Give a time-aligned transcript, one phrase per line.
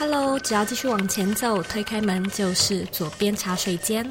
[0.00, 4.02] Hello，只要继续往前走，推开门就是左边茶水间。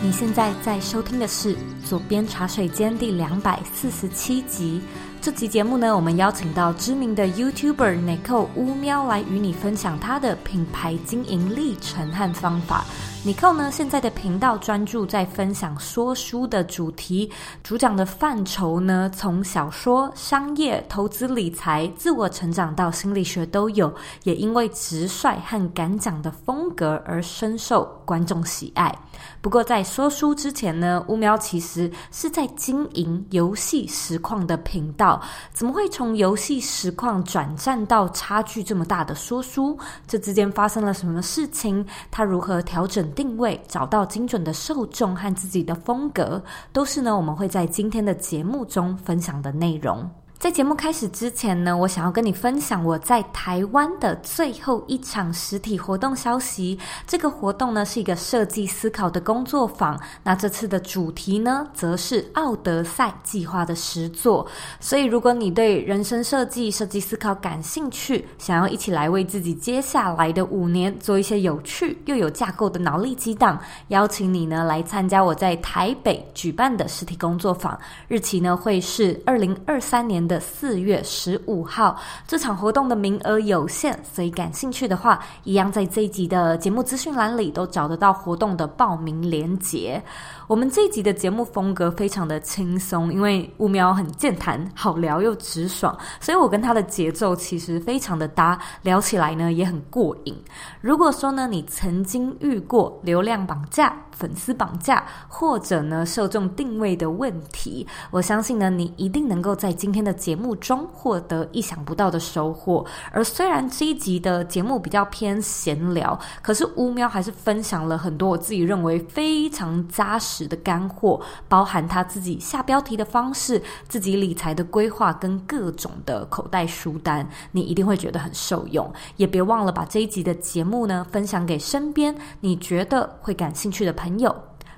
[0.00, 4.80] 你现在在收听的是《左边茶水间》第两百四十七集。
[5.20, 12.84] 这集节目呢，我们邀请到知名的 YouTuber Nicole 乌喵来与你分享他的品牌经营历程和方法。
[13.26, 17.28] Nicole 呢，现在的频道专注在分享说书的主题，
[17.64, 23.92] 主讲的范畴呢，从小说、商业、投资理财、自我成长到心理学都有。
[24.22, 28.96] 也因为直率和敢讲的风格而深受观众喜爱。
[29.40, 35.20] 不过在说书之前呢，乌喵其实是在经营游戏实况的频道。
[35.52, 39.76] 怎么会从游戏实况转战到差距这么大的说书？
[40.06, 41.84] 这之间发生了什么事情？
[42.08, 46.40] 他如何调整定位，找到精准的受众和自己的风格，
[46.72, 50.08] 都是呢，我们会在今天的节目中分享的内容。
[50.38, 56.78] 在节目开始之前呢，我想要跟你分享我在台湾的最后一场实体活动消息。
[57.06, 64.46] 这个活动呢是一个设计思考的工作坊，那这次的主题呢则是奥德赛计划的实作。
[64.78, 77.76] 所以，如果你对人生设计、设计思考感兴趣，想要一起来为自己接下来的五年做一些有趣又有架构的脑力激荡，邀请你呢来参加我在台北举办的实体工作坊。
[78.06, 90.02] 日期呢会是二零二三年的四月十五号，这场活动的名额有限，所以感兴趣的话，一样在这一集的节目资讯栏里都找得到活动的报名链接。
[90.48, 100.36] 我们这一集的节目风格非常的轻松，因为乌喵很健谈，好聊又直爽，所以我跟他的节奏其实非常的搭，聊起来呢也很过瘾。
[100.80, 112.86] 如果说呢，你曾经遇过流量绑架、粉丝绑架，或者呢受众定位的问题，我相信呢，你一定能够在今天的节目中获得意想不到的收获。
[113.10, 128.92] 而虽然这一集的节目比较偏闲聊，可是乌喵还是分享了很多我自己认为非常扎实值的干货，包含他自己下标题的方式、自己理财的规划跟各种的口袋书单，你一定会觉得很受用。
[129.16, 134.34] 也别忘了把这一集的节目呢分享给身边你觉得会感兴趣的朋友。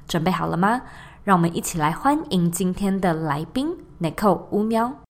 [0.07, 0.81] 准备好了吗？
[1.25, 5.08] 让我们一起来欢迎今天的来宾 Nicole 乌喵。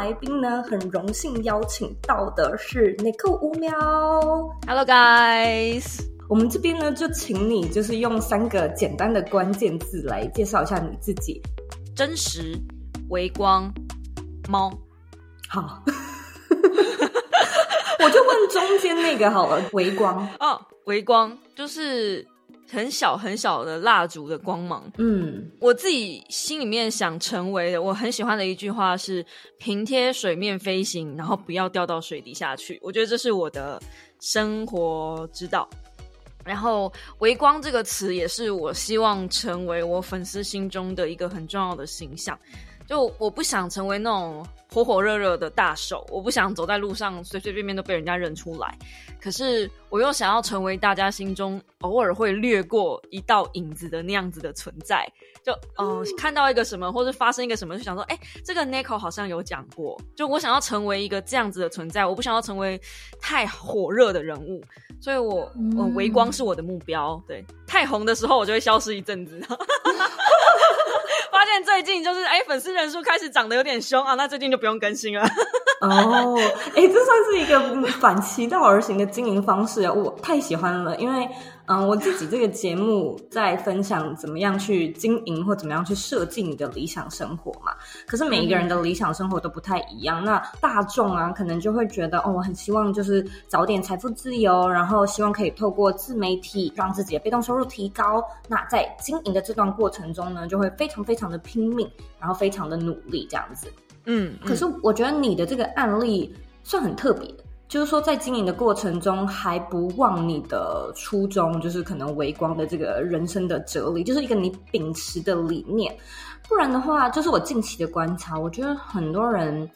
[0.00, 3.70] 来宾呢，很荣幸邀请到的是 Nicole 乌喵。
[4.66, 11.42] Hello guys，我们这边呢就请你就是用三个简单的关键字来介绍一下你自己：
[11.94, 12.58] 真实、
[13.10, 13.70] 微光、
[14.48, 14.72] 猫。
[15.50, 15.84] 好，
[18.02, 20.26] 我就问中间那个好了，微光。
[20.40, 22.26] 哦，微光就是。
[22.70, 29.24] 很小很小的蜡烛的光芒，嗯，我自己心里面想成为的，我很喜欢的一句话是
[29.58, 32.78] “平贴水面飞行”，然后不要掉到水底下去。
[32.82, 33.80] 我觉得这是我的
[34.20, 35.68] 生活之道。
[36.42, 42.38] 然后“微光”这个词也是我希望成为我粉丝心中的一个很重要的形象。
[42.90, 48.76] 就我不想成为那种火火热热的大手，我不想走在路上随随便便都被人家认出来。
[49.20, 55.08] 可是我又想要成为大家心中偶尔会掠过一道影子的那样子的存在。
[55.44, 59.96] 就哦、呃，看到一个什么，或是发生一个什么，就想说，哎，这个 Nicole 好像有讲过。
[60.16, 62.80] 就我想要成为一个这样子的存在，我不想要成为
[63.20, 64.60] 太火热的人物，
[65.00, 67.22] 所以我我微光是我的目标。
[67.28, 69.40] 对，太红的时候我就会消失一阵子。
[71.40, 75.26] 发现最近就是哎，粉丝人数开始涨得有点凶啊，那最近就不用更新了。
[75.80, 76.38] 哦，
[76.76, 80.94] 哎，这算是一个反其道而行的经营方式啊，我太喜欢了。
[80.96, 81.26] 因为
[81.70, 87.72] 嗯，我自己这个节目在分享怎么样去经营或怎么样去设计你的理想生活嘛。
[88.08, 90.20] 可是每一个人的理想生活都不太一样。
[90.22, 98.20] 嗯、那大众啊，可能就会觉得哦，我很希望就是早点财富自由，然后希望可以透过自媒体让自己的被动收入提高。
[98.48, 103.72] 那在经营的这段过程中呢，就会非常非常的拼命，然后非常的努力这样子。
[104.06, 106.34] 嗯，可是我觉得你的这个案例
[106.64, 115.96] 算很特别的，就是说在经营的过程中还不忘你的初衷，就是可能微光的这个人生的哲理，就是一个你秉持的理念。
[116.48, 119.70] 不然的话，就是我近期的观察，我觉得很多人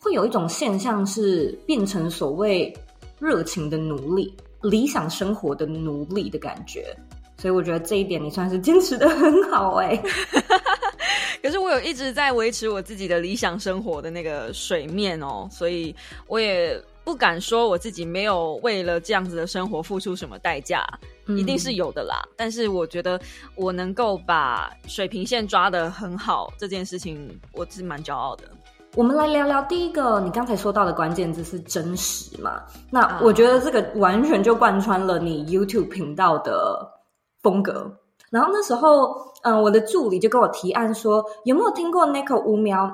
[0.00, 2.76] 会有一种现象是变成所谓
[3.20, 6.84] 热情的奴隶、理想生活的奴隶的感觉。
[7.38, 9.96] 所以我觉得这一点你算是坚持得很好哎、
[11.40, 15.94] 可是我有一直在维持我自己的理想生活的那个水面哦，所以
[16.26, 20.84] 我也不敢说我自己没有为了这样子的生活付出什么代价，
[21.26, 22.20] 嗯、一定是有的啦。
[22.36, 23.18] 但是我觉得
[23.54, 28.42] 我能够把水平线抓得很好，这件事情我是蛮骄傲的。
[28.96, 32.60] 我们来聊聊第一个，你刚才说到的关键字是真实嘛？
[32.90, 36.90] 那我觉得这个完全就贯穿了你 YouTube 频道的
[37.40, 37.88] 风格。
[38.30, 39.14] 然后那时候，
[39.44, 42.92] 嗯，我的助理就跟我提案说，有没有听过 Neko 乌喵？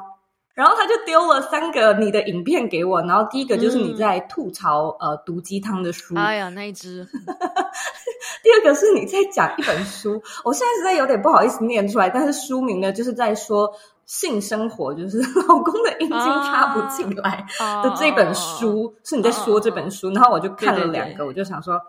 [0.55, 3.01] 然后他就丢了三个你的影片给我。
[3.03, 7.07] 然后第一个就是你在吐槽、嗯、呃毒鸡汤的书，哎呀那一只。
[8.43, 13.73] 第二个是你在讲一本书，我现在实在有点不好意思念出来，但是书名呢就是在说。
[14.05, 15.19] 性生活就是
[15.49, 17.47] 老公的阴茎插不进来
[17.83, 21.81] 的这本书，啊、是你在说这本书，啊、然后我就看了两个，对对对，我就想说，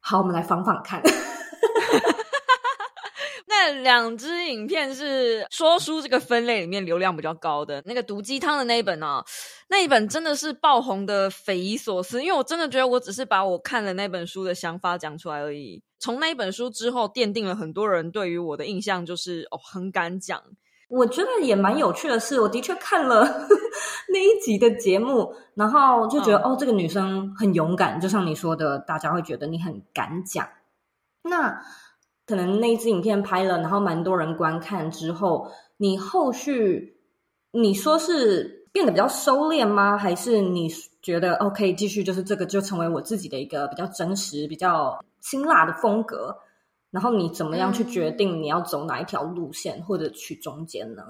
[0.00, 1.00] 好，我们来仿仿看。
[3.66, 9.24] 那两支影片是说书这个分类里面流量比较高的，那个毒鸡汤的那一本呢、啊，
[9.68, 15.82] 那一本真的是爆红的匪夷所思，因为我真的觉得我只是把我看了那本书的想法讲出来而已。
[15.98, 20.40] 从那一本书之后，奠定了很多人对于我的印象，就是哦，很敢讲。
[20.88, 23.48] 我觉得也蛮有趣的是，我的确看了
[24.12, 30.48] 那一集的节目，然后就觉得、嗯、哦，这个女生很勇敢，就像你说的，大家会觉得你很敢讲。
[31.22, 31.60] 那
[32.26, 36.98] 可能那一支影片拍了，然后蛮多人观看之后，你后续
[37.52, 39.96] 你说是变得比较收敛吗？
[39.96, 40.68] 还是你
[41.00, 46.36] 觉得 OK 继续就是这个就成为我自己的一个比较真实、比较辛辣的风格？
[46.90, 51.02] 然后你怎么样去决定你要走哪一条路线，或者去中间呢？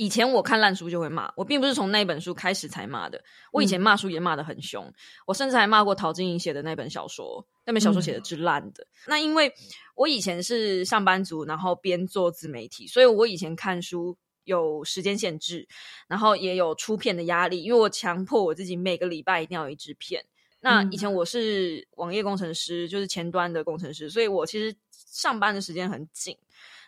[0.00, 3.22] 以前我看烂书就会骂，我并不是从那本书开始才骂的。
[3.52, 4.94] 我以前骂书也骂得很凶，嗯、
[5.26, 8.82] 我甚至还骂过陶晶莹写的那本小说，那本小说写的之烂的。
[8.82, 9.52] 嗯、那因为
[9.94, 15.68] 我以前是上班族，然后边做自媒体，所以我以前看书有时间限制，
[16.08, 20.24] 然后也有出片的压力，因为我强迫我自己每个礼拜一定要有一支片。
[20.60, 24.74] 那以前我是网页工程师，就是前端的工程师，所以我其实。
[25.12, 26.36] 上班的时间很紧，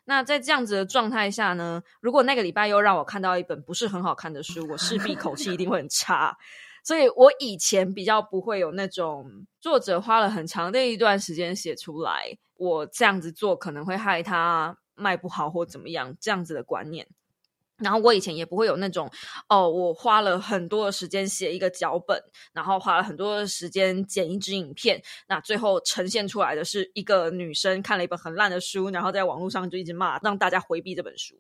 [0.05, 6.37] 那在这样子的状态下呢，如果那个礼拜又让我看到一本不是很好看的书，我势必口气一定会很差。
[6.85, 17.07] 所以我以前比较不会有那种作者花了很长的一段时间写出来，我这样子做可能会害他卖不好或怎么样这样子的观念。
[17.83, 19.11] 然后我以前也不会有那种
[19.49, 31.35] 哦，我花了很多的时间写一个脚本，然后花了很多的时间剪一支影片，那最后呈现出来的是一个女生看了一本很烂的书，然后在网络上就一直骂，让大家回避这本书。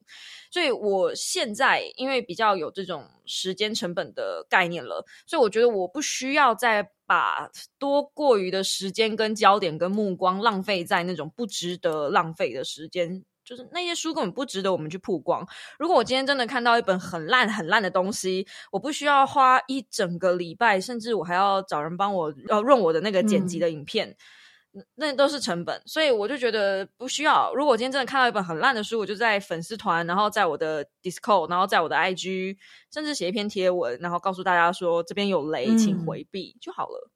[0.50, 13.24] 所以我现在因为比较有这种时间成本的概念了，所以我觉得我不需要再把多过于的时间跟焦点跟目光浪费在那种不值得浪费的时间。
[13.44, 15.46] 就是那些书根本不值得我们去曝光。
[15.78, 24.16] 如果我今天真的看到一本很烂很烂的东西，我不需要花一整个礼拜，甚至我还要找人帮我要润我的那个剪辑的影片，
[24.74, 25.82] 嗯、那都是成本。
[25.86, 27.52] 所以我就觉得不需要。
[27.54, 32.56] 如果我今天真的看到一本很烂的书，我就在粉丝团，然后在我的 Discord，然后在我的 IG，
[32.92, 37.10] 甚至写一篇贴文，然后告诉大家说这边有雷，请回避、嗯、就好了。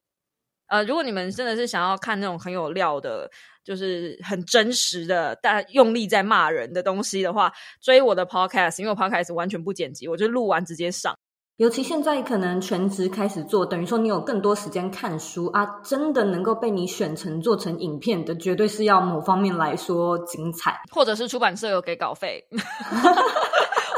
[0.67, 3.31] 呃，如果你们真的是想要看那种很有料的。
[3.67, 7.53] 就是很真实的，但用力在骂人的东西的话，
[7.83, 11.13] 追我的 podcast，因为我 podcast 完全不剪辑，我就录完直接上。
[11.57, 22.45] 尤其现在可能全职开始做，等于说你有更多时间看书啊，真的能够被你选成做成影片的，绝对是要某方面来说精彩，或者是出版社有给稿费。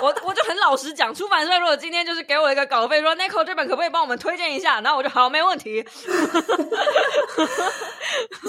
[0.02, 5.84] 我我就很老实讲，出版社如果今天就是给我一个稿费，说 Nico 这本可不可以帮我们推荐一下，然后我就好，没问题。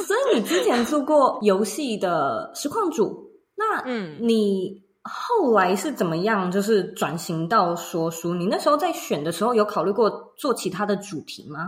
[0.06, 8.34] 所以你之前做过游戏的实况主，那嗯，你后来是怎么样，就是转型到说书？
[8.34, 11.60] 你那时候在选的时候，有考虑过做其他的主题吗？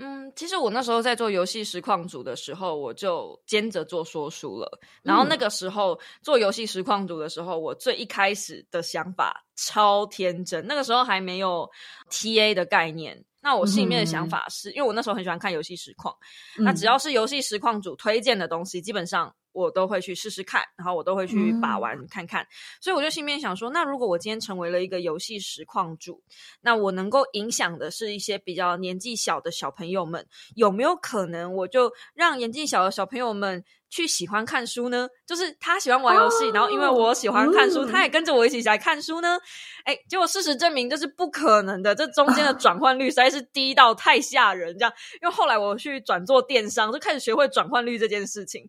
[0.00, 4.78] 嗯，其实我那时候在做游戏实况组的时候，我就兼着做说书了。
[5.02, 11.68] 然后那个时候做游戏实况组的时候，我最一开始的想法超天真，那个时候还没有
[12.10, 13.24] TA 的概念。
[13.48, 16.14] 那我心里面的想法是，因为我那时候很喜欢看游戏实况，
[16.58, 19.34] 那只要是游戏实况主推荐的东西，基本上。
[19.52, 22.46] 我都会去试试看，然后我都会去把玩看看，嗯、
[22.80, 26.22] 所以我就心里面想说，那如果我今天成为了一个游戏实况主，
[26.60, 30.24] 那我能够影响的是一些比较年纪小的小朋友们，
[30.54, 35.08] 有没有可能我就让年纪小的小朋友们去喜欢看书呢？
[35.26, 39.38] 就是他喜欢玩游戏，哦、然后因为我喜欢看书，嗯、他也跟着我一起来看书呢？
[39.84, 44.92] 哎，结果事实证明这是不可能的，这中间的转换率实在是低到太吓人，这样。
[45.22, 48.68] 因为后来我去转做电商，就开始学会转换率这件事情。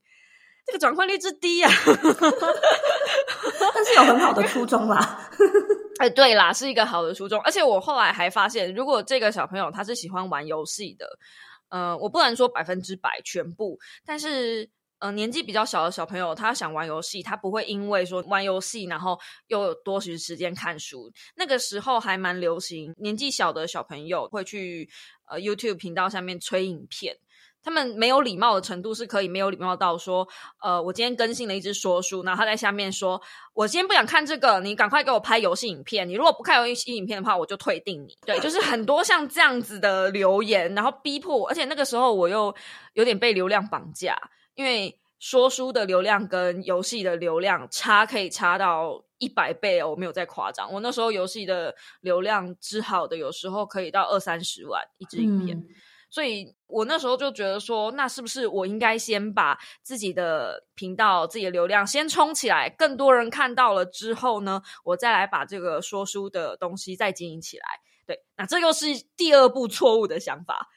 [0.65, 1.71] 这个转换率之低啊！
[3.73, 5.29] 但是有很好的初衷啦。
[5.99, 7.41] 哎，对啦，是一个好的初衷。
[7.41, 11.07] 而且我后来还发现，如果这个小朋友他是喜欢玩游戏的，
[11.69, 14.69] 呃，我不能说百分之百全部，但是。
[14.99, 21.11] 呃，年纪比较小的小朋友，他想玩游戏，他不会因为说玩游戏，然后又有多余时间看书。
[21.35, 24.89] 那个时候还蛮流行，年纪小的小朋友会去
[25.29, 27.17] 呃 YouTube 频道下面催影片。
[27.61, 30.25] 他们没有礼貌的程度是可以没有礼貌到说，
[30.61, 33.21] 呃，我今天更新了一支说书，然后他在下面说，
[33.53, 36.07] 我今天不想看这个，你赶快给我拍游戏影片。
[36.07, 38.17] 你如果不看游戏影片的话，我就退订你。
[38.25, 42.55] 对，就是很多像这样子的留言，然后逼迫我，而且那个时候我又
[42.93, 44.17] 有点被流量绑架。
[44.59, 50.69] 因为说书的流量跟游戏的流量差可以差到一百倍哦，我没有在夸张。
[50.73, 55.65] 我那时候游戏的流量之好的，有时候可以到二三十万一支影片，嗯、
[56.09, 67.65] 所以我那时候就觉得说，那是不是我应该先把自己的频道、自己的流量先冲起来，更多人看到了之后呢，我再来把这个说书的东西再经营起来。
[68.05, 70.67] 对，那这又是第二步错误的想法。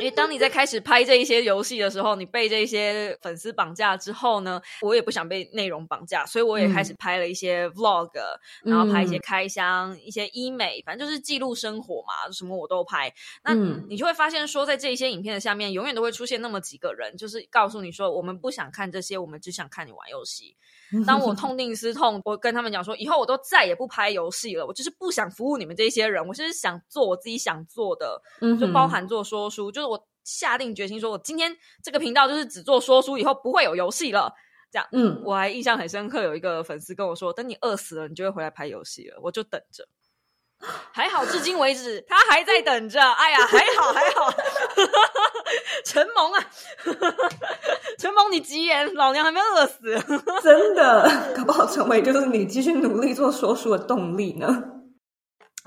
[0.00, 8.10] 为当你在开始拍这一些游戏的时候，你被这些粉丝绑架之后呢，我也不想被内容绑架，所以我也开始拍了一些 vlog，
[8.64, 13.12] 嗯，然后拍一些开箱、一些医美，反正就是记录生活嘛，什么我都拍。
[13.44, 13.54] 那
[13.88, 20.56] 你就会发现说，在这一些影片的下面，永远都会出现那么几个人，就是告诉你说，我们不想看这些，我们只想看你玩游戏。
[21.06, 24.66] 当我痛定思痛，我跟他们讲说，以后我都再也不拍游戏了。
[24.66, 28.20] 我就是不想服务你们这些人，我就是想做我自己想做的，
[28.60, 29.72] 就包含做说书。
[29.72, 34.32] 就是我下定决心说，我今天这个频道就是只做说书，以后不会有游戏了。
[34.70, 39.18] 这样，嗯，我还印象很深刻，有一个粉丝跟我说，等你饿死了，你就会回来拍游戏了。
[39.22, 39.86] 我就等着。
[40.92, 43.02] 还好，至今为止他还在等着。
[43.02, 44.32] 哎呀，还好还好，
[45.84, 46.50] 陈蒙啊，
[47.98, 50.00] 陈蒙你急眼，老娘还没饿死，
[50.40, 54.62] 真的，搞不好成为就是你继续努力做说书的动力呢。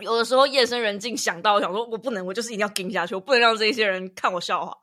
[0.01, 4.75] 有的时候夜深人静想到，想说我不能，我就是一定要盯下去，我不能让这些人看我笑话。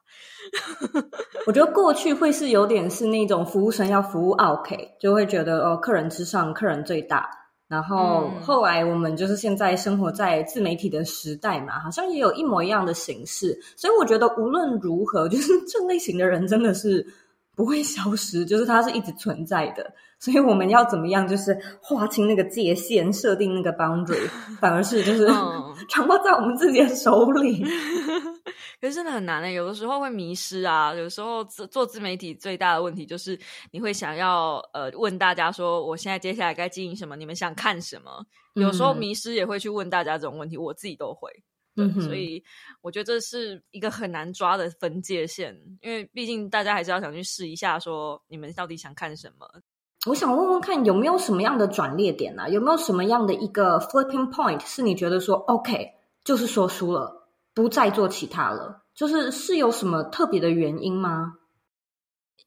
[1.47, 7.29] 我觉得过去会是有点是那种服务生要服务 OK，就会觉得哦，客人之上，客人最大。
[7.69, 17.07] 然后后来我们就是现在生活在自媒体的时代嘛，好像也有一模一样的形式，所以我觉得无论如何， 就是这类型的人真的是
[17.57, 19.91] 不会消失，就是他是一直存在的。
[20.23, 21.53] 所以我们要怎么样，就是
[21.83, 24.29] 划清那个界限，设定那个 boundary，
[24.61, 25.27] 反而是就是
[25.91, 27.65] 掌握在我们自己的手里。
[28.81, 30.95] 可是真的很难诶、欸，有的时候会迷失啊。
[30.95, 33.37] 有时候做做自媒体最大的问题就是，
[33.73, 37.17] 你会想要呃问大家说，我现在接下来该经营什么？
[37.17, 38.25] 你们想看什么？
[38.55, 41.29] 有时候迷失也会去问大家这种问题，我自己都会。
[41.75, 42.41] 对，所以
[42.81, 49.49] 我觉得这是一个很难抓的分界线，因为毕竟大家还是要想去试一下，说你们到底想看什么。
[50.09, 52.49] 我想问问看，有没有什么样的转捩点呢、啊？
[52.49, 55.93] 有没有什么样的一个 flipping point 是你觉得说 OK，
[56.25, 57.29] 就是说书了？
[57.55, 61.35] 不再做其他了，就是是有什么特别的原因吗？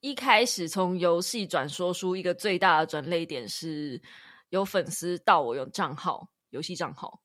[0.02, 4.02] 一开始从游戏转说书，一个最大的转捩点是
[4.50, 7.22] 有粉丝盗我有账号，游戏账号。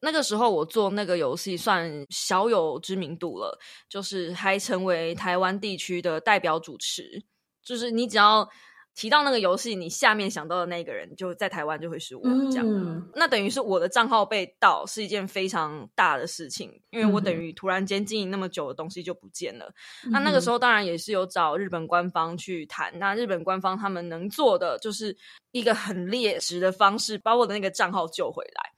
[0.00, 3.58] 那个时候我做那个游戏算小有知名度了，
[3.88, 7.24] 就是还成为台湾地区的代表主持，
[7.64, 8.46] 就是你只要。
[8.94, 19.72] 提到那个游戏，你下面想到的那个人就在台湾就会是我这样，嗯、那等于是我的账号被盗是一件非常大的事情，因为我等于突然间经营那么久的东西就不见了。
[20.04, 25.16] 嗯、那那个时候当然也是有找日本官方去谈，那日本官方他们能做的就是
[25.52, 28.72] 一个很劣质的方式，把我的那个账号救回来。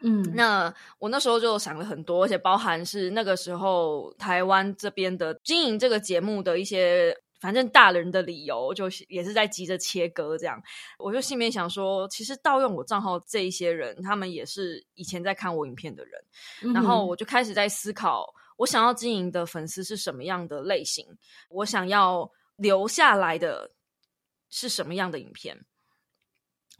[0.00, 7.14] 嗯，那我那时候就想了很多，而且包含是那个时候台湾这边的经营这个节目的一些。
[7.40, 10.62] 反正大人的理由就也是在急着切割，这样
[10.98, 16.20] 我就心里面想说，其实盗用我账号这一些人，他们也是以前在看我影片的人，
[16.62, 21.06] 嗯、然后我就开始在思考，我想要经营的粉丝是什么样的类型，
[21.48, 23.70] 我想要留下来的
[24.50, 25.56] 是什么样的影片。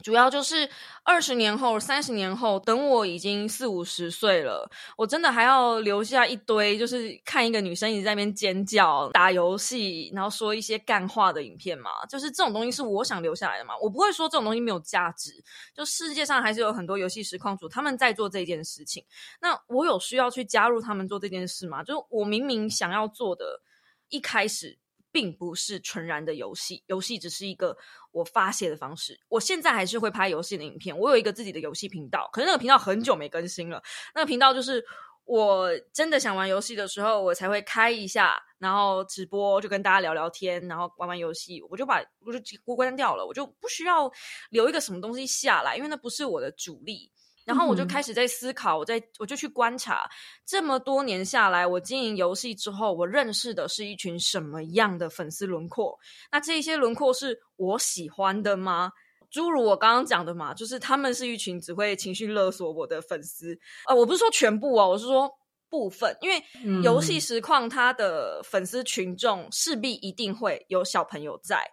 [0.02, 0.68] 主要就是
[1.02, 11.90] 二十年后、三十年后，等我已经四五十岁了，我真的还要留下一堆，就是看一个女生一直在那边尖叫、打游戏，然后说一些干话的影片嘛。
[12.08, 13.76] 就是这种东西是我想留下来的嘛。
[13.82, 15.42] 我不会说这种东西没有价值。
[15.74, 19.04] 就世界上还是有很多游戏实况主他们在做这件事情。
[19.40, 21.82] 那我有需要去加入他们做这件事吗？
[21.82, 23.60] 就是我明明想要做的，
[24.08, 24.78] 一开始。
[25.18, 27.76] 并不是纯然的游戏，游戏只是一个
[28.12, 29.18] 我发泄的方式。
[29.28, 33.82] 我现在还是会拍游戏的影片，我有一个自己的游戏频道，可是那个频道很久没更新了。
[34.14, 34.84] 那个频道就是
[35.24, 42.38] 我真的想玩游戏的时候，我才会开一下，然后直播就跟大家聊聊天，然后玩玩游戏，我就把我就
[42.76, 44.08] 关掉了，我就不需要
[44.50, 47.10] 留一个什么东西下来，因为那不是我的主力。
[47.48, 50.06] 然后我就开始在思考，我在我就去观察，
[50.44, 55.98] 这么多年下来，我经营游戏之后，我认识的是一群什么样的粉丝轮廓？
[56.30, 58.92] 那这些轮廓是我喜欢的吗？
[59.30, 63.58] 诸如我刚刚讲的嘛，就是他们是一群只会情绪勒索我的粉丝。
[63.86, 65.30] 呃，我不是说全部哦，我是说
[65.70, 66.42] 部分，因为
[66.82, 71.66] 游戏实况它的粉丝群众势必一定会有小朋友在。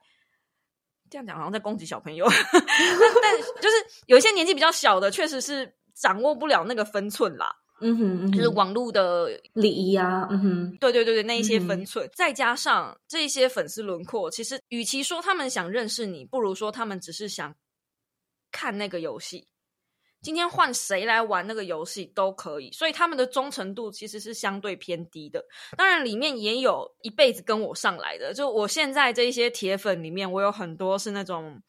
[1.10, 2.26] 这样讲好像在攻击小朋友，
[3.22, 3.76] 但就是
[4.08, 7.56] 有一些年纪比较小的，确实是掌握不了那个分寸啦。
[7.82, 17.54] 嗯哼，嗯哼，就是网络的礼仪啊，嗯哼，对对对对，那一些分寸，嗯、再加上这些粉丝轮廓，其实与其说他们想认识你，不如说他们只是想
[18.52, 19.46] 看那个游戏。
[20.26, 25.46] 今天换谁来玩那个游戏都可以，所以他们的忠诚度其实是相对偏低的。
[25.78, 31.62] 当然，里面也有一辈子跟我上来的，就我现在这一些铁粉里面，我有很多是那种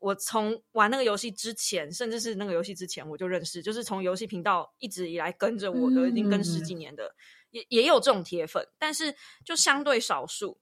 [0.00, 7.10] 我从玩那个游戏之前，甚至是那个游戏之前我就认识，就是从游戏频道一直以来跟着我的，已经跟十几年的，
[7.52, 9.14] 也也有这种铁粉，但是
[9.46, 10.60] 就相对少数。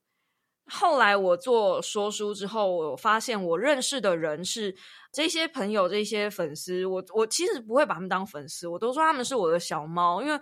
[0.65, 4.75] 后来我做说书之后，我发现我认识的人是。
[5.15, 10.39] 这些朋友，这些粉丝，我我其实不会把他们当粉丝，我都说他们是我的小猫，因为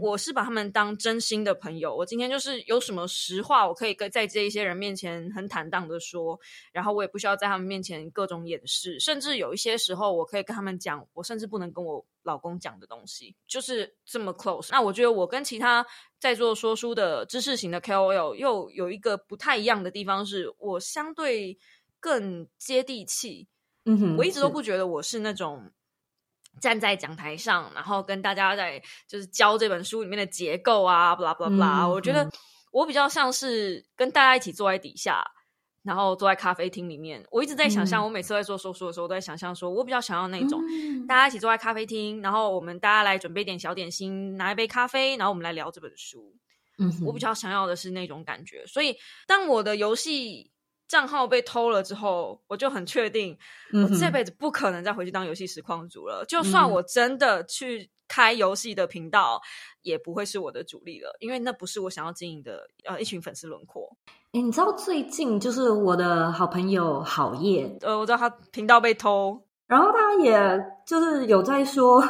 [0.00, 1.92] 我是把他们当真心的朋友。
[1.92, 6.38] 嗯、我今天就是有什么实话，我可以跟在这一些人面前很坦荡的说，
[6.70, 14.68] 然后我也不需要在他们面前各种掩饰，甚至有一些时候，我可以跟他们讲，我甚至不能跟我老公讲的东西，就是这么 close。
[14.70, 15.86] 那我觉得我跟其他
[16.18, 21.58] 在做说书的知识型的 KOL 又有一个不太一样的地方，是我相对
[22.00, 23.48] 更接地气。
[23.84, 25.72] 嗯哼，我一直都不觉得我是那种
[26.60, 31.88] 站在讲台上，然后跟大家在就是教这本书里面的结构啊，巴拉巴拉巴拉。
[31.88, 32.30] 我觉得
[32.70, 35.24] 我比较像是跟大家一起坐在底下，
[35.82, 37.24] 然后坐在咖啡厅里面。
[37.30, 40.60] 我一直在想象，我每次在做说书的时候，我都在想象说，我比较想要那种
[41.06, 46.34] 大家一起坐在咖啡厅，然后我们大家来准备点小点心，拿一杯咖啡，然后我们来聊这本书。
[46.78, 48.64] 嗯，我比较想要的是那种感觉。
[48.66, 50.50] 所以当我的游戏。
[50.88, 53.34] 账号被偷了之后，我就很确定，
[53.72, 56.22] 我这辈子不可能再回去当游戏实况主了。
[56.22, 59.46] 嗯、就算我真的去开游戏的频道，嗯、
[59.80, 63.88] 也不会是我的主力了，因为那不是我想要经营的呃一群粉丝轮廓。
[64.32, 72.02] 哎，你知道最近就是我的好朋友好叶，呃，我知道他频道被偷，然后他也就是有在说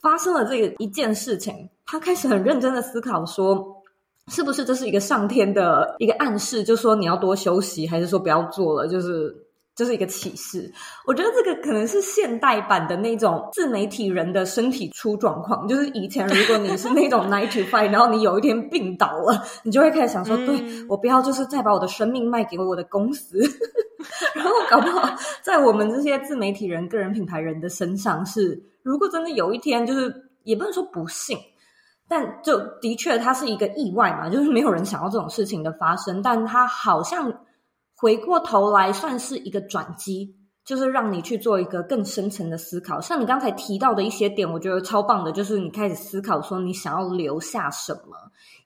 [0.00, 3.82] 发生了这个一件事情，他开始很认真的思考说。
[4.28, 8.88] 是不是这是一个上天的一个暗示，就说你要多休息，还是说不要做了？
[8.88, 9.43] 就是
[9.74, 10.72] 这、就是一个启示。
[11.06, 15.66] 我觉得这个可能是现代版的那种自媒体人的身体出状况。
[15.68, 23.38] 就是以前如果你是那种 nine to five，然后你有一天病倒了，你就会开始想说：对，我不要就是再把我的生命卖给我的公司。
[24.34, 25.08] 然后搞不好
[25.42, 31.38] 在我们这些自媒体人、个人品牌人的身上是，是如果真的有一天，就是也不能说不幸。
[32.06, 36.20] 但就的确，它是一个意外嘛，就是没有人想要这种事情的发生。
[36.20, 37.32] 但它好像
[38.04, 43.00] 回过头来算是一个转机，就是让你去做一个更深层的思考。
[43.00, 48.14] 像你刚才提到的一些点，我觉得超棒的，就是你开始思考说你想要留下什么，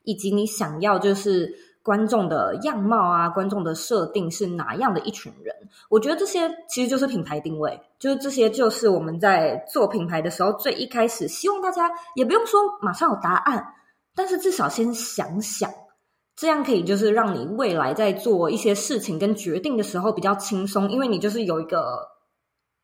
[0.03, 1.55] 以及你想要就是。
[1.81, 5.55] 观众的样貌啊，观众的设定是哪样的一群人？
[5.89, 13.65] 我觉得这些其实就是品牌定位，就是这些就是我们在做品牌的时候最一开始希望大家也不用说马上有答案，
[14.13, 15.71] 但是至少先想想，
[16.39, 22.07] 这样可以就是让你未来在做一些事情跟决定的时候比较轻松，因为你就是有一个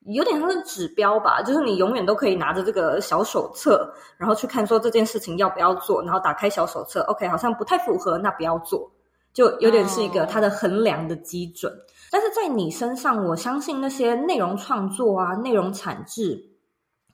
[0.07, 8.91] 有点像是指标吧，就是你永远都可以拿着这个小手册，然后去看说这件事情要不要做，然后打开小手册，OK，好像不太符合，那不要做。
[9.33, 11.71] 就有点是一个它的衡量的基准，
[12.11, 16.41] 但是在你身上，我相信那些内容创作啊、内容产制、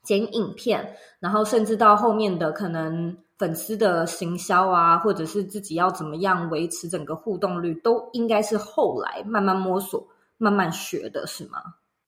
[0.01, 11.59] 剪影片，然后甚至到后面的可能粉丝的行销啊，或者是自己要怎么样维持整个互动率，都应该是后来慢慢摸索、慢慢学的，是吗？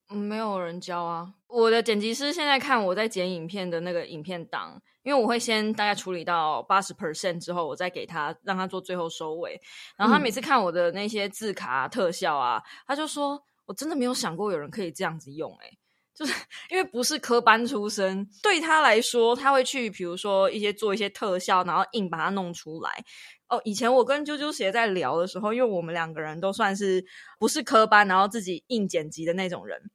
[0.09, 1.33] 没有人教啊！
[1.47, 9.59] 我的剪辑师现在看我在剪影片的那个影片档，因为我会先大概处理到八十 percent 之后，我再给他让他做最后收尾。
[9.97, 15.71] 然后他每次看我的那些字卡特效啊，嗯、他就说：“我真的没有想过有人可以这样子用、欸。”哎，
[16.15, 16.34] 就是
[16.69, 23.04] 因为不是科班出身，对他来说，他会去比如说一些做一些特效，然后硬把它弄出来。
[23.49, 27.04] 哦，以前我跟啾啾鞋在聊的时候，因为我们两个人都算是
[27.39, 29.89] 不是科班，然后自己硬剪辑的那种人。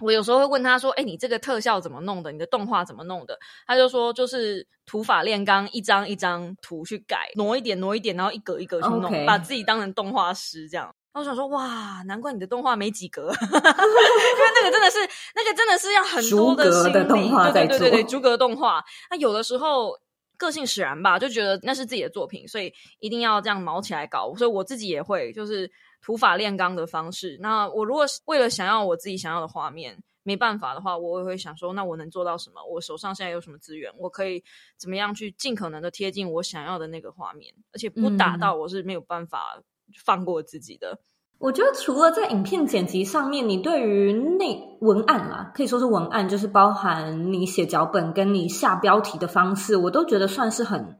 [0.00, 2.32] 我有时候会问他说：“哎，你这个特效怎么弄的？
[2.32, 14.98] 你的动画怎么弄的？”他就说：“就是土法炼钢，一张一张图去改，挪一点挪一点，然后一格一格去弄.把自己当成动画师这样。”我想说：“哇，难怪你的动画没几格， 因为那个真的是
[15.34, 17.08] 那个真的是要很多的心力。
[17.08, 18.84] 动画对对对对对，逐格动画。
[19.10, 19.98] 那有的时候
[20.36, 24.34] 个性使然吧，就觉得那是自己的作品，所以一定要这样毛起来搞。
[24.36, 25.70] 所以我自己也会就是。”
[26.04, 27.38] 土法炼钢的方式。
[27.40, 32.62] 那我如果是为了想要我自己想要的画面，没办法的话，我也会想说，那我能做到什么？
[32.62, 33.90] 我手上现在有什么资源？
[33.96, 34.44] 我可以
[34.76, 39.58] 怎么样去尽可能的贴近我想要的那个画面，而且不打到我是没有办法
[40.04, 40.92] 放过自己的。
[40.92, 40.98] 嗯、
[41.38, 50.98] 我觉得除了在影片剪辑上面，你对于内文案啦，可以说是文案，就是包含你写脚本跟你下标题的方式，我都觉得算是很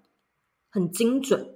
[0.70, 1.50] 很精准。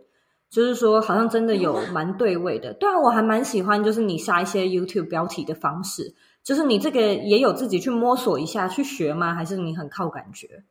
[0.50, 2.72] 就是说，好像真的有 蛮对位的。
[2.72, 6.14] 对啊，我还蛮喜欢，就是你下一些 YouTube 标题的方式。
[6.42, 9.34] 就是你这个也有自己去摸索一下去学吗？
[9.34, 10.64] 还是你很靠感觉？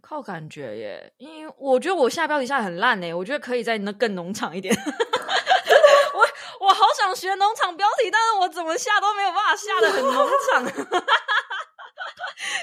[0.00, 4.74] 靠感觉耶，因为我觉得我下标题下得很烂呢，我觉得可以再那更农场一点。
[6.62, 10.62] 我好想学农场标题，但是我怎么下都没有办法下的很农场。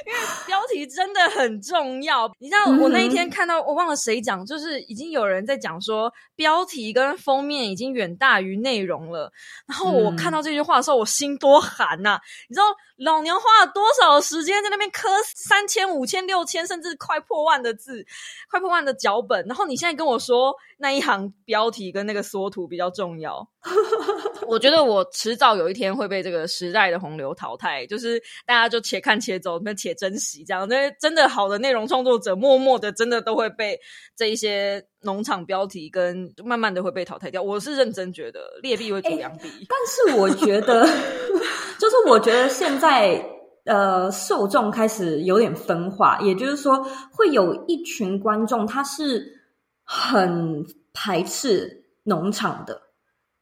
[0.06, 9.32] 因为标题真的很重要，你知道，我那一天看到，我忘了谁讲，就是已经有人在讲说，标题跟封面已经远大于内容了。
[9.68, 12.20] 然后我看到这句话的时候，我心多寒呐！
[12.50, 12.66] 你知道，
[12.98, 18.06] 老娘花了多少时间在那边磕三千、五千、六千，甚至快破万的字，
[18.50, 23.48] 快破万的脚本，然后你现在跟我说那一行标题跟那个缩图比较重要，
[24.50, 29.60] 我觉得我迟早有一天会被这个时代的洪流淘汰，就是大家就且看且走。
[29.64, 33.80] 那且珍惜，这样那真的好的内容创作者，默默的真的都会被
[34.16, 37.42] 这一些农场标题跟慢慢的会被淘汰掉。
[37.42, 40.84] 我是认真觉得劣币会逐良币，但是我觉得，
[41.78, 43.24] 就是我觉得现在
[43.66, 49.42] 呃受众开始有点分化，也就是说会有一群观众他是
[49.84, 52.89] 很排斥农场的。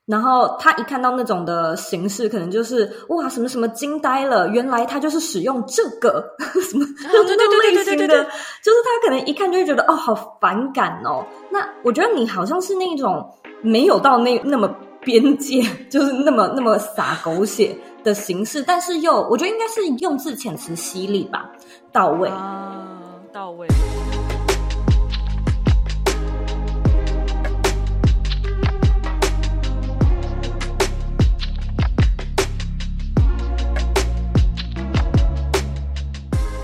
[0.07, 6.23] 然后他一看到那种的形式，可能就是哇，什么什么惊呆了，原来他就是使用这个
[6.63, 8.23] 什么这种类型的，
[8.63, 11.25] 就是他可能一看就会觉得哦，好反感哦。
[11.51, 13.29] 那我觉得你好像是那种
[13.61, 21.51] 没有到那那么边界，就是那么那么洒狗血的形式，但是又我觉得应该是用字遣词犀利吧，
[21.91, 22.87] 到位啊，
[23.33, 23.67] 到位。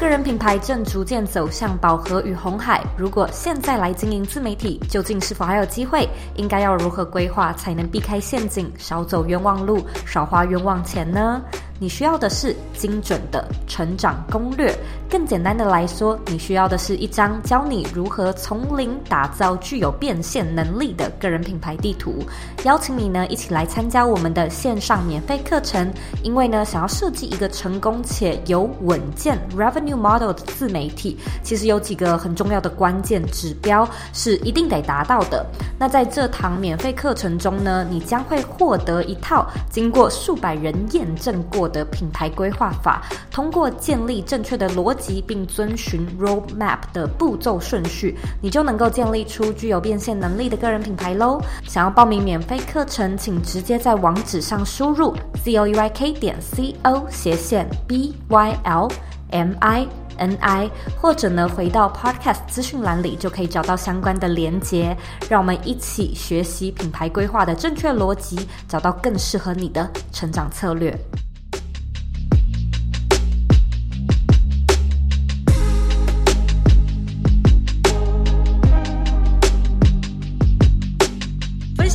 [0.04, 6.06] 个人品牌正逐渐走向饱和与红海，如果现在来经营自媒体，究竟是否还有机会？
[6.36, 11.42] 应该要如何规划才能避开陷阱，少走冤枉路，少花冤枉钱呢？
[11.80, 14.74] 你需要的是精准的成长攻略。
[15.10, 22.24] 更简单的来说，你需要的是一张教你如何从零打造具有变现能力的个人品牌地图。
[22.64, 25.92] 邀请你呢一起来参加我们的线上免费课程。
[26.24, 35.46] 因为呢，想要设计一个成功且有稳健 revenue model 的自媒体，其实有几个很重要的关键指标是一定得达到的。
[35.78, 51.42] 那在这堂免费课程中呢，你将会获得一套经过数百人验证过的品牌规划法，通过建立正确的逻辑并遵循 roadmap 的步骤顺序，你就能够建立出具有变现能力的个人品牌喽。
[51.64, 58.88] 想要报名免费课程，请直接在网址上输入 z o u y k 点 c o 斜线 b y l
[59.32, 60.70] m i n i，
[61.02, 64.96] 或者呢回到 podcast 资讯栏里就可以找到相关的连接。
[65.28, 70.96] 让我们一起学习品牌规划的正确逻辑，找到更适合你的成长策略。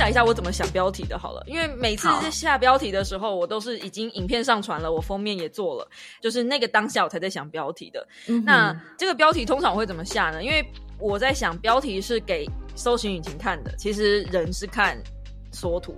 [0.08, 5.88] 一下我怎么想标题的，好了，因为每次在下标题的时候，我都是已经影片上传了，我封面也做了，
[6.20, 8.06] 就是那个当下我才在想标题的。
[8.26, 10.42] 嗯、那这个标题通常我会怎么下呢？
[10.42, 10.64] 因为
[10.98, 14.96] 我在想标题是给搜寻引擎看的，其实人是看
[15.52, 15.96] 缩图。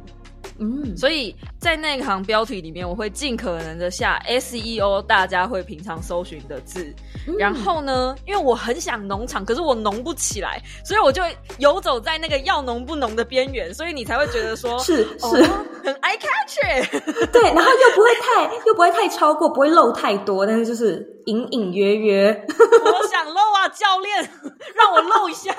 [0.61, 6.85] 嗯，所以在那一行标题里面，我会尽可能的下 SEO，大家会平常搜寻的字。
[7.27, 11.23] 嗯、然后呢，因为我很想农场，可是我农不起来，所以我就
[11.59, 17.31] 游走在那个要农不农的边缘，所以你才会觉得说是是、哦、很 eye catch。
[17.33, 22.46] 对，然后又不会太又不会太超过，不会漏太多，但是就是隐隐约约。
[22.85, 24.31] 我想漏啊，教练，
[24.75, 25.55] 让我漏一下。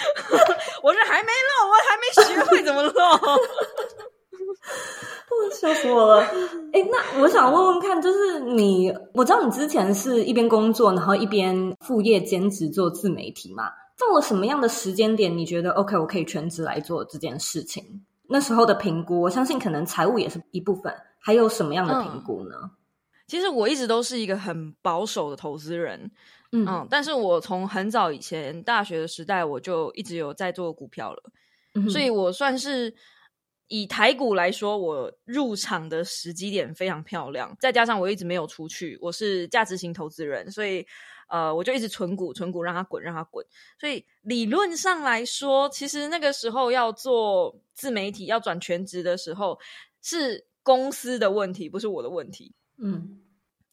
[0.82, 2.92] 我是还没漏，我还没学会怎么漏。
[5.30, 6.22] 我 笑死我了！
[6.72, 13.70] 哎，那我想问问看，就是你，我知道你之前是一边工作，然后一边副业兼职做自媒体嘛？
[13.98, 18.04] 到了什么样的时间点，你觉得 OK，我可以全职来做这件事情？
[18.28, 22.56] 那时候的评估，我相信可能财务也是一部分，还有什么样的评估呢？
[22.62, 22.70] 嗯，
[23.26, 26.10] 其实我一直都是一个很保守的投资人，
[26.52, 31.22] 嗯，嗯，但是我从很早以前大学的时代，我就一直有在做股票了，
[31.74, 32.94] 嗯，所以我算是。
[33.72, 40.84] 以台股来说，我入场的时机点非常漂亮，再加上我一直没有出去，我是价值型投资人，所以
[41.28, 43.46] 呃，我就一直存股，存股让它滚，让它滚。
[43.78, 49.56] 所以理论上来说，其实那个时候要做自媒体，要转全职的时候，
[50.02, 52.52] 是公司的问题，不是我的问题。
[52.82, 53.19] 嗯，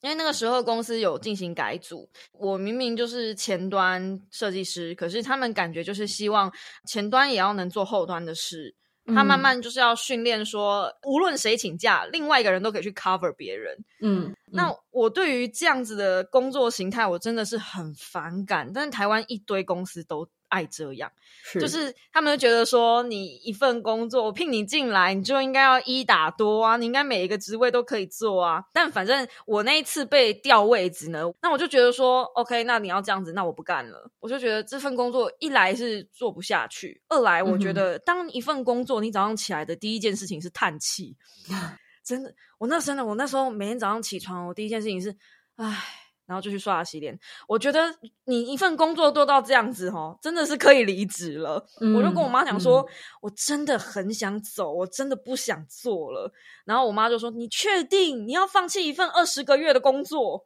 [0.02, 6.52] 因为那个时候公司有进行改组，我明明就是前端设计师，可是他们感觉就是希望
[6.86, 8.76] 前端也要能做后端的事。
[9.08, 13.78] 他慢慢就是要训练说，嗯、无论谁请假，另外一个人都可以去 cover 别人。
[14.02, 18.70] 嗯，嗯，那我对于这样子的工作形态，我真的是很反感。
[18.74, 20.28] 但是台湾一堆公司都。
[20.50, 21.12] 爱这样，
[21.44, 28.64] 是就是他们就觉得说，你一份工作我聘你进来，你就应该要一打多啊，你应该每一个职位都可以做啊。
[28.74, 34.10] 但反正我那一次被调位置呢，那我就觉得说，OK，那你要这样子，那我不干了。
[34.20, 41.16] 我就觉得这份工作一来是做不下去，二来我觉得当一份工作你早上起来的第一件事情是叹气，
[42.04, 45.16] 真的，我那真的，我那时候每天早上起床，我第一件事情是，
[45.58, 46.07] 唉。
[46.28, 47.18] 然后就去刷牙洗脸。
[47.48, 47.80] 我觉得
[48.26, 51.66] 你一份工作做到这样子，哦，真的是可以离职了。
[51.82, 52.88] 嗯、我就跟我妈讲说、嗯，
[53.22, 56.32] 我真的很想走，我真的不想做了。
[56.66, 60.46] 然后我妈就说：“你确定你要放弃一份二十个月的工作？”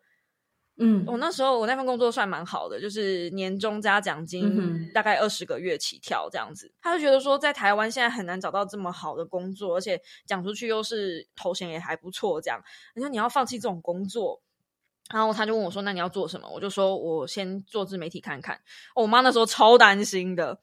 [0.83, 6.65] 嗯，我那时候我那份工作算蛮好的，就是年终加奖金大概二十个月起跳这样子。
[6.67, 12.59] 嗯、他就觉得说，在台湾现在很难找到这么好的工作，而且讲出去又是头衔也还不错，这样。
[12.95, 14.41] 你说你要放弃这种工作？
[15.13, 18.55] 然后他就问我说：“那你要做什么？”我就说：“我先做自媒体看看。”
[18.95, 20.59] 哦，我妈那时候超担心的。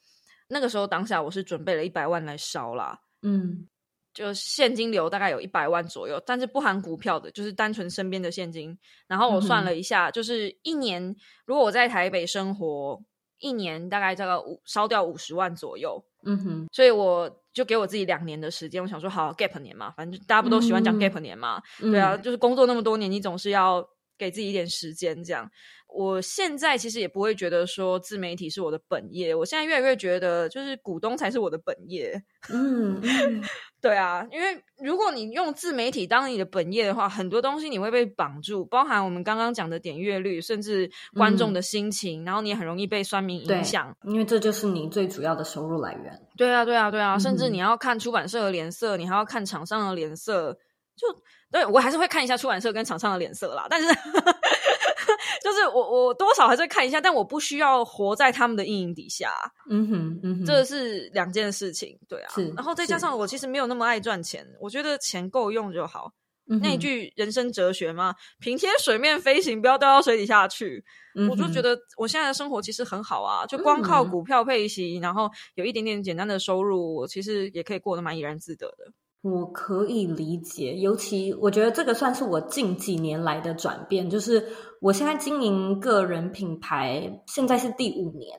[0.50, 3.68] 那个时候当下我是准备了一百万来烧啦，嗯，
[4.14, 8.74] 就现金流大概有一百万左右，但是不含股票的，就是单纯身边的现金。
[9.06, 12.98] 然后我算了一下，嗯、就是一年如果我在台北生活，
[13.40, 16.02] 一年大概这个五烧掉五十万左右。
[16.24, 21.62] 嗯哼，所以我就给我自己两年的时间，我想说好 gap 年嘛，反正大家不都喜欢讲 gap 年嘛？
[21.82, 23.86] 嗯、对啊，就是工作那么多年，你总是要。
[24.18, 25.50] 给自己一点时间，这样。
[25.88, 32.22] 我现在其实也不会觉得说自媒体是我的本业，我现在越来越觉得就是股东才是我的本业。
[32.50, 33.00] 嗯，
[33.80, 46.20] 对啊，因为如果你用自媒体当你的本业的话，很多东西你会被绑住，包含我们刚刚讲的点阅率，甚至观众的心情，嗯，然后你也很容易被酸民影响，因为这就是你最主要的收入来源。
[46.36, 50.58] 对啊，对啊，对啊，嗯，甚至你要看出版社的脸色，你还要看厂商的脸色，
[50.98, 51.06] 就。
[51.50, 53.86] 对，我还是会看一下出版社跟厂商的脸色啦，但是
[55.42, 59.32] 就是我我多少还是会看一下，但我不需要活在他们的阴影底下。
[59.70, 62.34] 嗯哼，嗯哼，这是两件事情，对啊。
[62.54, 66.12] 然后再加上我其实没有那么爱赚钱，我觉得钱够用就好。
[66.50, 70.84] 嗯、那一句人生哲学嘛，平贴水面飞行，不要掉到水底下去。
[71.14, 78.92] 嗯、我就觉得我现在的生活其实很好啊，就光靠股票配息，嗯、然后有一点点简单的收入，我其实也可以过得蛮怡然自得的。
[79.30, 84.44] 我可以理解，尤其我觉得这个算是我近几年来的转变，就是
[84.80, 88.38] 我现在经营个人品牌，现在是第五年，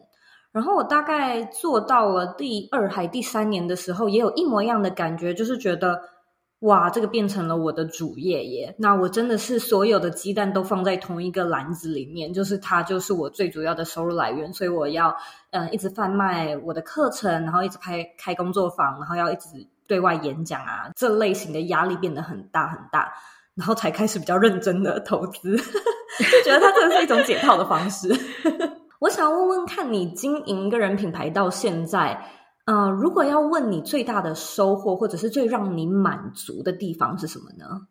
[0.51, 5.99] 然后我大概做到了第二还第三年的时候，也有一模一样的感觉，就是觉得
[6.59, 15.15] 哇，这个变成了我的主业耶，那我真的是所有的鸡蛋都放在同一个篮子里面，就是它就是我最主要的收入来源，所以我要
[15.51, 19.67] 嗯一直贩卖我的课程，然后一直开开工作坊，然后要一直。
[19.89, 23.11] 对外演讲啊，这类型的压力变得很大很大，
[23.55, 25.63] 然后才开始比较认真的投资，就
[26.45, 28.07] 觉得它真的是一种解套的方式。
[29.01, 32.23] 我想问问看你经营个人品牌到现在，
[32.65, 37.87] 呃，如果要问你最大的收获，或者是最让你满足的地方是什么呢？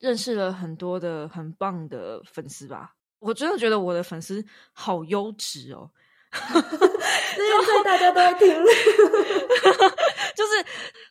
[0.00, 5.90] 认识了很多的很棒的粉丝吧，我真的觉得我的粉丝好优质哦。
[6.58, 8.48] 因为大家都在听，
[10.36, 10.64] 就是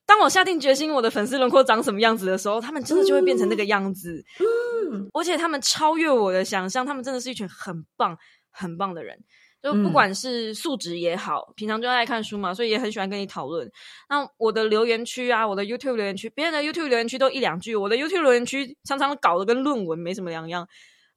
[0.08, 4.24] 当我下定决心，我的粉丝轮廓长什么样子的时候，他们真的就会变成那个样子。
[4.39, 8.17] 嗯，而且他们超越我的想象，他们真的是一群很棒、
[8.50, 9.20] 很棒的人。
[9.62, 13.70] 就不管是素质也好，平常就爱看书嘛，所以也很喜欢跟你讨论。
[14.08, 20.65] 那我的留言区啊，我的 YouTube 留言区，别人的 YouTube 留言区都一两句，我的 YouTube 留言区常常搞得跟论文没什么两样。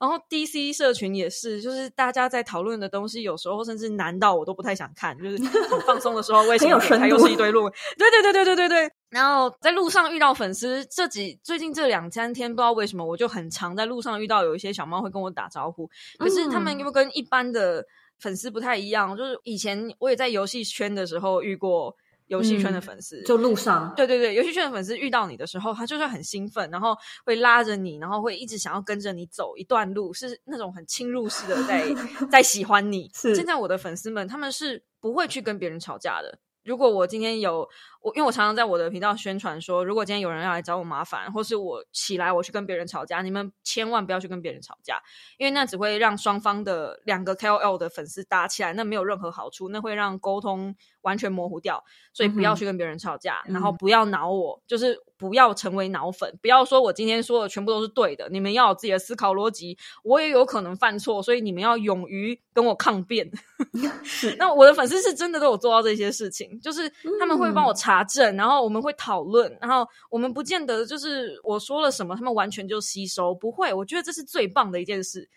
[0.00, 5.16] 然后 DC 社群也是，就是大家在讨论的东西，有时候甚至难到我都不太想看。
[5.18, 5.36] 就是
[5.68, 7.72] 很放松的时候， 为什么它又是一堆论文？
[7.98, 8.90] 对对对对对对对。
[9.10, 15.86] 然后在路上遇到粉丝，这几最近这两三天不知道为什么，我就很常在路上遇到有一些小猫会跟我打招呼。
[16.18, 17.84] 可是他们又跟一般的
[18.18, 21.94] 粉丝不太一样，就是以前我也在游戏圈的时候遇过
[22.31, 31.85] 游戏圈的粉丝，嗯、就路上，对对对，游戏圈的粉丝遇到你的时候，他就是很兴奋，然后会拉着你，然后会一直想要跟着你走一段路，是那种很侵入式的在
[32.31, 33.11] 在喜欢你。
[33.12, 36.38] 是现在我的粉丝们，他们是不会去跟别人吵架的。
[36.62, 37.69] 如果我今天有
[38.00, 45.02] 我，因为我常常在我的频道宣传说，如果今天有人要来找我麻烦，或是我起来我去跟别人吵架，你们千万不要去跟别人吵架，
[45.38, 51.84] 因为那只会让双方的两个 KOL 的粉丝打起来，那没有任何好处，那会让沟通完全模糊掉。
[52.12, 63.30] 所以不要去跟别人吵架，嗯、然后不要恼我，就是不要成为脑粉，不要说我今天说的全部都是对的，你们要有自己的思考逻辑，我也有可能犯错，所以你们要勇于跟我抗辩。
[64.38, 73.72] 那我的粉丝是真的都有做到这些事情，就是他们会帮我查证，然后我们会讨论，然后我们不见得就是我说了什么，他们完全就吸收，不会。
[73.72, 75.29] 我觉得这是最棒的一件事。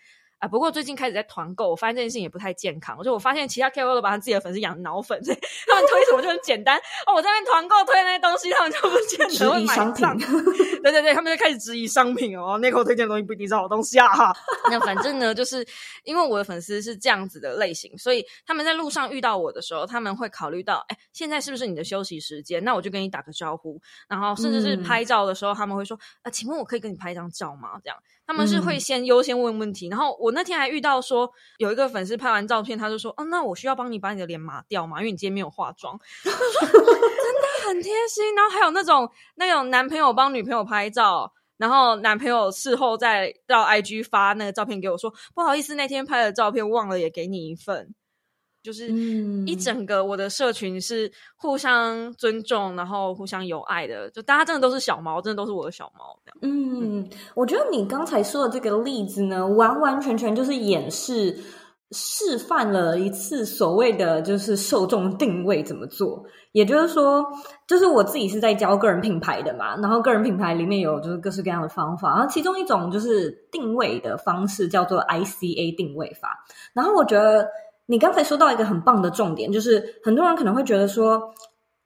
[0.44, 3.02] 啊，不过最近开始在团购，我发现这件事情也不太健康。
[3.02, 6.76] 就我发现其他 KOL 都把他自己的粉丝养脑粉，所 以他们推什么就很简单
[7.06, 7.14] 哦。
[7.14, 10.18] 我在那边团购推那些东西，他们就不见得会买账。
[10.84, 12.58] 对对对，他们就开始质疑商品哦。
[12.58, 14.06] 那个我推荐的东西不一定是好东西啊。
[14.12, 14.36] 哈，
[14.70, 15.66] 那反正呢，就是
[16.04, 22.62] 因为我的粉丝是这样子的类型，所以他们在路上遇到我的时候，他们会考虑到，哎，现在是不是你的休息时间？
[22.62, 23.80] 那我就跟你打个招呼。
[24.08, 27.80] 然后甚至是拍照的时候，嗯、他们会说，啊，请问我可以跟你拍一张照吗？
[27.82, 27.96] 这样。
[28.26, 34.98] 他们是会先优先问问题，嗯、然后我那天还遇到说有一个粉丝拍完照片，他就说：“哦，那我需要帮你把你的脸抹掉嘛？
[35.00, 35.98] 因为你今天没有化妆。
[36.24, 38.34] ”真的很贴心。
[38.34, 47.94] 然后还有那种那种男朋友帮女朋友拍照，然后男朋友事后再到 IG 发那个照片给我说：“不好意思，那天拍的照片忘了也给你一份。”
[48.64, 48.88] 就是
[49.46, 56.18] 一整个我的社群是互相尊重，然后互相友爱的，就大家真的都是小猫，真的都是我的小猫。
[56.40, 61.38] 嗯，嗯，我觉得你刚才说的这个例子呢，完完全全就是演示
[61.90, 66.24] 示范了一次所谓的就是受众定位怎么做。
[66.52, 67.22] 也就是说，
[67.66, 77.46] 就是我自己是在教个人品牌的嘛，然后个人品牌里面有就是各式各样的方法，然后其中一种就是定位的方式叫做 ICA 定位法，然后我觉得。
[77.86, 81.34] 你刚才说到一个很棒的重点，就是很多人可能会觉得说，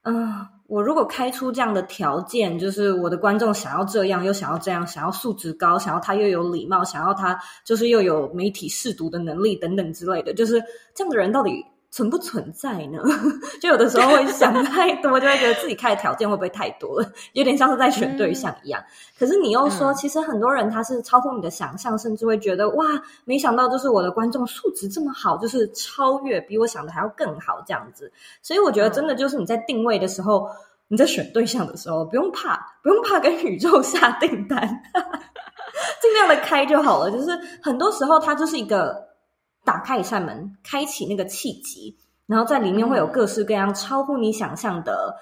[0.02, 10.62] 嗯、我如果开出这样的条件，就是我的观众想要这样，又想要这样，想要素质高，想要他又有礼貌，想要他就是又有媒体试读的能力等等之类的，就是
[10.94, 12.98] 这样的人到底存不存在呢？
[13.60, 18.80] 就有的时候会想 太多，就会觉得自己开的条件会不会太多了，有点像是在选对象一样。
[18.80, 18.86] 嗯、
[19.18, 22.84] 可是你又说，其实很多人他是超乎你的想象，甚至会觉得哇，
[23.24, 28.12] 没想到就是我的观众素质这么好，就是超越比我想的还要更好这样子。
[28.42, 30.50] 所以我觉得真的就是你在定位的时候，嗯、
[30.88, 34.60] 你在选对象的时候，不用怕，不用怕跟宇宙下订单，
[36.02, 37.10] 尽量的开就好了。
[37.10, 37.30] 就是
[37.62, 39.07] 很多时候它就是一个。
[39.68, 41.94] 打开一扇门，开启那个契机，
[42.26, 45.14] 然后在里面会有各式各样超乎你想象的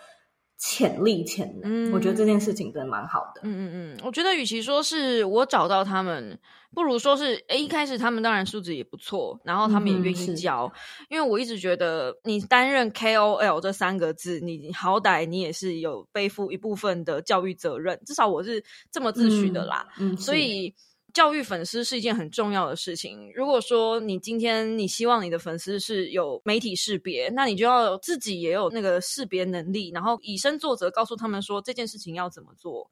[0.57, 1.91] 潜力潜能。
[1.91, 3.41] 嗯，我觉得这件事情真的蛮好的。
[3.43, 6.39] 嗯嗯嗯，我觉得与其说是我找到他们，
[6.73, 10.73] 不如说是诶，一开始他们当然素质也不错，然后他们也愿意教。
[10.73, 19.89] 嗯，因为我一直觉得，你担任 KOL 这三个字，你好歹你也是有背负一部分的教育责任，至少我是这么自诩的啦。
[19.99, 20.73] 嗯，嗯，所以。
[21.17, 23.33] 教育粉丝是一件很重要的事情。
[23.35, 32.91] 如果说你今天你希望你的粉丝是有媒体识别，那你就要自己也有那个识别能力，然后以身作则，告诉他们说这件事情要怎么做。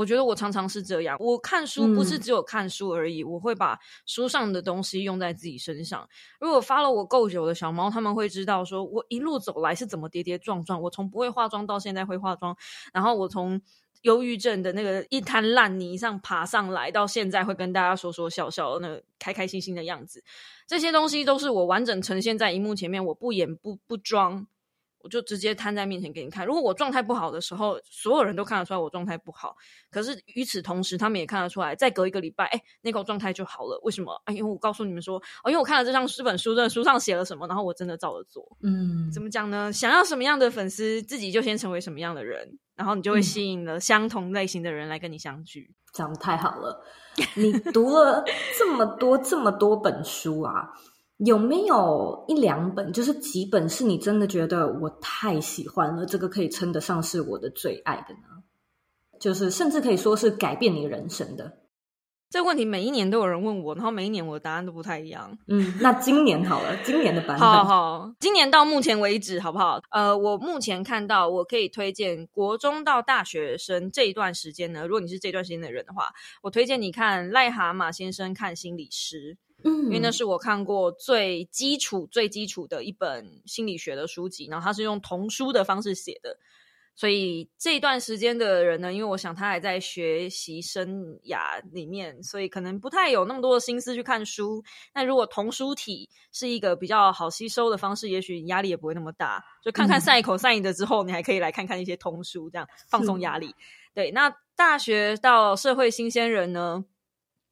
[0.00, 6.08] 我觉得我常常是这样，我看书不是只有看书而已，嗯、我会把书上的东西用在自己身上。
[6.40, 12.56] 如果发了我够久的小猫，他们会知道说我一路走来是怎么跌跌撞撞，我从不会化妆到现在会化妆，
[12.94, 13.60] 然后我从。
[14.02, 20.24] 忧郁症的那个一滩烂泥上爬上来，到现在会跟大家说说笑笑那个开开心心的样子，
[20.66, 24.46] 这些东西都是我完整呈现在荧幕前面，我不演不不装。
[25.02, 26.46] 我就直接摊在面前给你看。
[26.46, 29.56] 如果我状态不好的时候，所有人都看得出来我状态不好。
[29.90, 33.80] 可是与此同时，他们也看得出来，再隔一个礼拜，哎，那个状态就好了。
[33.82, 34.20] 为什么？
[34.24, 38.46] 哎，因为我告诉你们说，哦，因为我看了这张这本书，这书上写了什么，然后我真的照着做。
[38.62, 39.72] 嗯，怎么讲呢？
[39.72, 45.74] 想要什么样的粉丝，自己就先成为什么样的人，然后你就会吸引了相同类型的人来跟你相聚。
[45.92, 46.84] 讲得太好了，
[47.34, 48.24] 你读了
[48.56, 50.70] 这么多这么多本书啊。
[51.24, 58.42] 有没有一两本，就是几本，是你真的觉得我太喜欢了，这个可以称得上是我的最爱的呢？
[59.20, 61.58] 就是甚至可以说是改变你人生的。
[62.30, 65.36] 这个问题每一年都有人问我，然后每一年我的答案都不太一样。
[65.48, 69.80] 嗯，那今年好了，今年的版本，好好，今年到目前为止好不好？
[69.90, 86.38] 呃，我目前看到我可以推荐国中到大学生这一段时间呢，如果你是这段时间的人的话，我推荐你看癞蛤蟆先生看心理师，嗯，因为那是我看过最基础、最基础的一本心理学的书籍，然后它是用童书的方式写的。
[86.96, 94.62] 所以这一段时间的人呢，因为我想他还在学习生涯里面，所以可能不太有那么多的心思去看书。
[94.92, 99.42] 那如果童书体是一个比较好吸收的方式，也许压力也不会那么大。
[99.64, 103.54] 就看看赛口赛赢的之后，你还可以来看看一些童书，这样放松压力。
[103.94, 106.84] 对，那大学到社会新鲜人呢，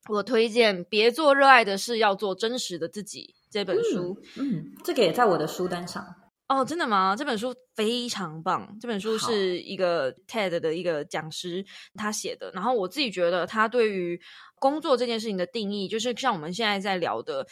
[0.09, 4.17] 我推荐《别做热爱的事，要做真实的自己》这本书。
[4.37, 6.05] 嗯，嗯，这个也在我的书单上。
[6.49, 7.15] 哦，真的吗？
[7.15, 8.75] 这本书非常棒。
[8.81, 11.63] 这本书是一个 TED 的一个讲师
[11.95, 12.51] 他写的。
[12.55, 14.19] 然后我自己觉得，他对于
[14.59, 17.47] 工作这件事情的定义，就是像我们现在在聊的，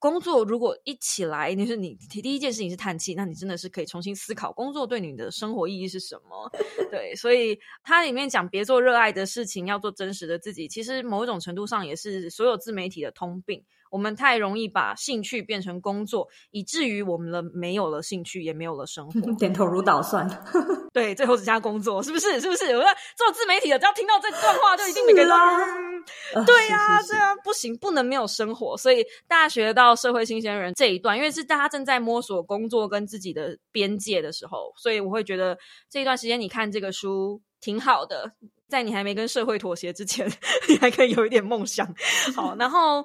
[0.00, 6.50] 工作如果一起来，就是你第一件事情是叹气，那你真的是可以重新思考工作对你的生活意义是什么。
[6.90, 10.66] 对，所以它里面讲别做热爱的事情，要做真实的自己。
[10.66, 13.62] 其实某种程度上，也是所有自媒体的通病。
[13.90, 19.20] 我们太容易把兴趣变成工作，以至于我们了没有了兴趣，也没有了生活。
[19.36, 20.28] 点头如捣蒜。
[20.94, 22.40] 对，最后只加工作，是不是？
[22.40, 22.76] 是不是？
[22.76, 25.36] 我说做自媒体的，只要听到这段话，就一定每个人说、
[26.34, 28.76] 嗯、对呀、啊，这样不行，不能没有生活。
[28.76, 38.32] 所以大学到社会新鲜人这一段，因为是大家正在摸索工作跟自己的边界的时候，所以我会觉得这一段时间你看这个书挺好的，
[38.68, 40.30] 在你还没跟社会妥协之前，
[40.68, 41.92] 你还可以有一点梦想。
[42.34, 43.04] 好，然后。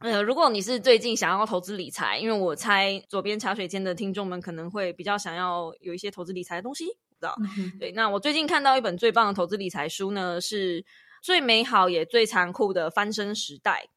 [0.00, 7.34] 呃，如果你是最近想要投资理财，因为我猜左边茶水间的听众们可能会比较想要有一些投资理财的东西，知道？
[7.58, 10.84] 嗯、对，那我最近看到一本最棒的投资理财书呢，是
[11.22, 13.88] 最美好也最残酷的翻身时代。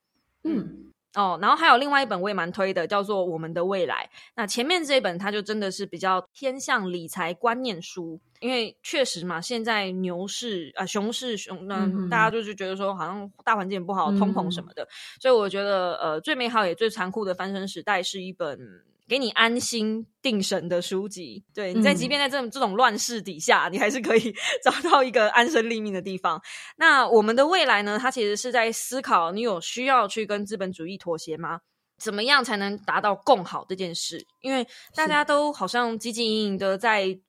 [0.44, 0.88] 嗯。
[1.14, 4.10] 哦，然后还有另外一本我也蛮推的，叫做《我们的未来》。
[4.34, 14.88] 那前面这一本它就真的是比较偏向理财观念书，因为确实嘛，现在牛市啊、呃，熊市熊，那、嗯、大家就是觉得说好像大环境不好，通膨什么的，嗯、
[15.22, 18.60] 所以我觉得呃，最美好也最残酷的翻身时代是一本。
[19.08, 24.34] 给你安心定神的书籍，对，你在即便在这种这种乱世底下，你还是可以
[24.64, 26.42] 找到一个安身立命的地方。
[26.78, 28.00] 那我们的未来呢？
[28.00, 31.60] 它其实是在思考，你有需要去跟资本主义妥协吗？
[31.98, 34.26] 怎么样才能达到共好这件事？
[34.40, 34.66] 因为
[34.96, 37.20] 大家都好像汲汲营营的在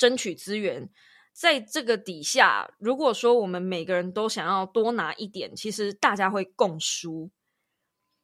[0.00, 0.88] 争取资源，
[1.34, 7.30] 在这个底下，如果说我们每个人都想要多拿一点，其实大家会共输。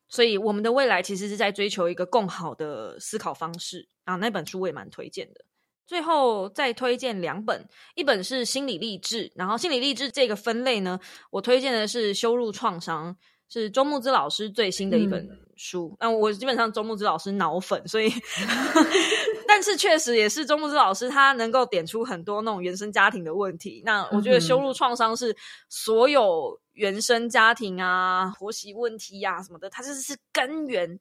[0.09, 4.17] 所以，我们的未来其实是在追求一个更好的思考方式啊。
[4.17, 5.45] 那本书我也蛮推荐的。
[5.87, 10.99] 最后再推荐两本，一本是心理励志，然后心理励志这个分类呢，
[11.31, 13.15] 我推荐的是《羞辱创伤》，
[13.53, 15.97] 是周木之老师最新的一本书。
[16.01, 18.09] 那、嗯、我基本上周木之老师脑粉，所以，
[19.49, 23.83] 但是确实也是周牧之老师他能够点出很多那种原生家庭的问题。
[23.85, 25.37] 那我觉得修路创伤是
[25.69, 26.61] 所有。
[26.77, 31.01] 原生家庭啊，婆媳问题呀、啊，什么的，它这是根源，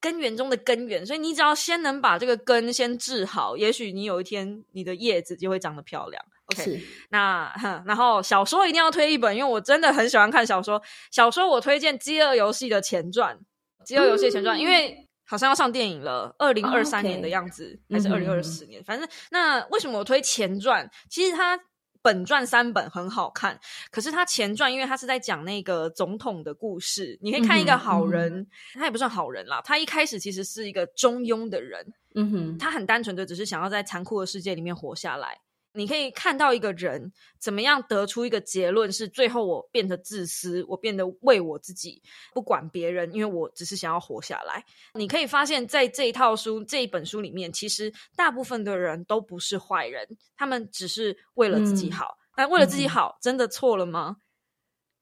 [0.00, 1.04] 根源中的根源。
[1.04, 6.24] 所以你只要先能把这个根先治好，也许你有一天你的叶子就会长得漂亮。
[6.46, 10.80] OK，那哼，然后小说一定要推一本，因为我真的很喜欢看小说。
[11.10, 13.36] 小说我推荐《饥饿游戏》的前传，
[13.86, 18.80] 《饥饿游戏》的前传，嗯、因为好像要上电影了，二零二三年的样子，还是二零二四年？
[18.80, 20.88] 嗯、反正那为什么我推前传？
[21.08, 21.58] 其实它。
[22.04, 23.56] 本传三本很好看，
[23.92, 35.38] 可是它前传，因为它是在讲那个总统的故事，你可以看一个好人，嗯、他也不算好人啦，他一开始其实是一个中庸的人，嗯哼，他很单纯的只是想要在残酷的世界里面活下来。
[35.74, 42.02] 你可以看到一个人怎么样得出一个结论，是最后我变得自私，我变得为我自己
[42.34, 44.64] 不管别人，因为我只是想要活下来。
[44.94, 50.06] 你可以发现，在这一套书这一本书里面，其实大部分的人都不是坏人，
[50.36, 52.18] 他们只是为了自己好。
[52.34, 54.18] 但、嗯、为了自己好，嗯、真的错了吗？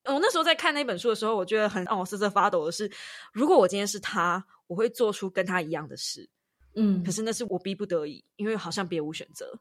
[0.05, 2.91] 我那时候在看那本书的时候，我觉得很让我瑟瑟发抖的是，
[3.33, 6.29] 如果我今天是他，我会做出跟他一样的事。
[6.75, 9.61] 嗯，可是那是我逼不得已，因为好像别无选择。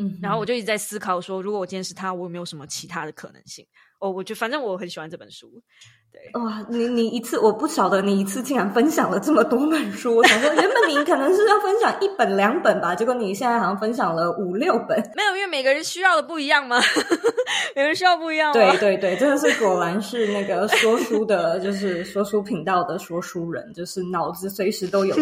[0.00, 3.66] 嗯，然后我就一直在思考说，如果我今天是他，我有没有什么其他的可能性？
[3.98, 5.62] 哦，我就反正我很喜欢这本书。
[6.10, 10.16] 对，哇，你你一次我不晓得你一次竟然分享了这么多本书。
[10.16, 14.98] 我想说，原本你可能是要分享一本两本吧，结果你现在好像分享了五六本。
[15.14, 16.80] 没有，因为每个人需要的不一样嘛，
[17.76, 18.54] 每个人需要不一样吗？
[18.54, 25.14] 对对对，真的是果然是那个说书的，就是说书频道的说书人，就是脑子随时都有。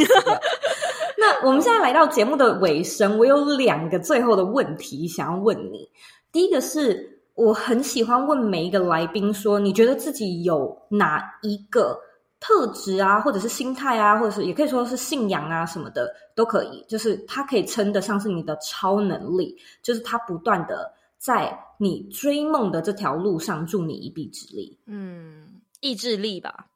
[1.21, 5.91] 那我们现在来到节目的尾声，我有两个最后的问题想要问你。
[6.31, 11.99] 第一个是，我很喜欢问每一个来宾说，你觉得自己有哪一个
[12.39, 24.79] 特质啊，或者是心态啊，或者是也可以说是信仰啊什么的都可以，就是它可以称得上是你的超能力，就是它不断的在你追梦的这条路上助你一臂之力。
[24.87, 26.69] 嗯，意志力吧，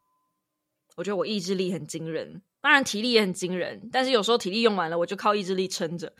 [0.96, 6.12] 我觉得我意志力很惊人，当然体力也很惊人，但是有时候体力用完了，我就靠意志力撑着，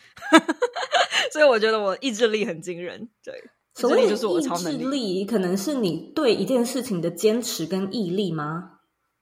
[1.33, 3.09] 所以我觉得我意志力很惊人。
[3.25, 3.33] 对，
[3.75, 8.81] 所以就是我的超能力，意志力可能是你对一件事情的坚持跟毅力吗？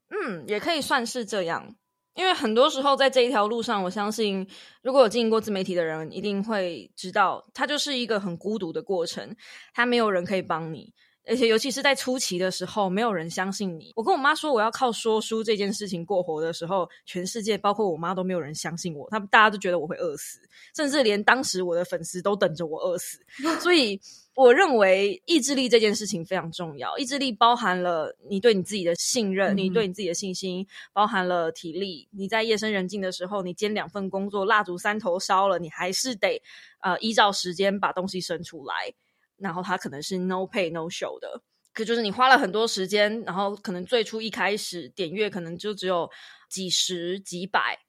[0.08, 1.76] 嗯，也可以算是这样，
[2.14, 4.48] 因为很多时候在这一条路上，我相信
[4.82, 9.36] 如果有经营过自媒体的人，一定会知道，它就是一个很孤独的过程，
[9.74, 10.92] 它没有人可以帮你，
[11.26, 13.92] 而且尤其是在初期的时候，没有人相信你。
[13.96, 20.40] 我跟我妈说我要靠说书这件事情过活的时候，全世界包括我妈都没有人相信我，他们大家都觉得我会饿死，
[20.74, 23.18] 甚至连当时我的粉丝都等着我饿死，
[23.60, 24.00] 所以。
[24.36, 26.96] 我认为意志力这件事情非常重要。
[26.96, 32.08] 意志力包含了你对你自己的信任，嗯、你对你自己的信心，包含了体力。
[32.10, 36.40] 你在夜深人静的时候，你兼两份工作，蜡烛三头烧了，你还是得
[36.80, 38.94] 呃依照时间把东西生出来。
[39.40, 41.42] 然后它可能是 no pay no show 的，
[41.74, 46.08] 可就是你花了很多时间，然后可能最初一开始点阅可能就只有
[46.48, 47.80] 几十几百。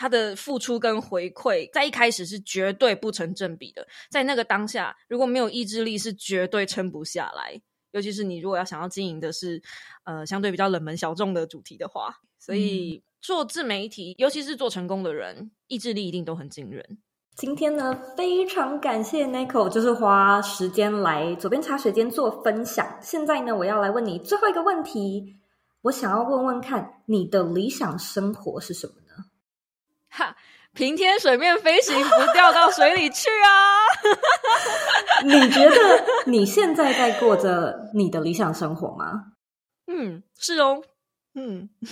[0.00, 7.60] 他的付出跟回馈在一开始是绝对不成正比的，在那个当下，如果没有意志力，是绝对撑不下来。
[7.90, 9.60] 尤其是你如果要想要经营的是
[10.04, 16.98] 呃相对比较冷门小众的主题的话，所以做自媒体，尤其是做成功的人，意志力一定都很惊人。
[17.38, 22.84] 今天呢，非常感谢 Nico，就是花时间来左边茶水间做分享。
[23.00, 25.36] 现在呢，我要来问你最后一个问题，
[25.82, 29.26] 我想要问问看你的理想生活是什么呢？
[30.08, 30.34] 哈，
[30.72, 33.86] 平天水面飞行，不掉到水里去啊！
[35.24, 39.26] 你觉得你现在在过着你的理想生活吗？
[39.86, 40.82] 嗯，是哦，
[41.40, 41.68] 嗯，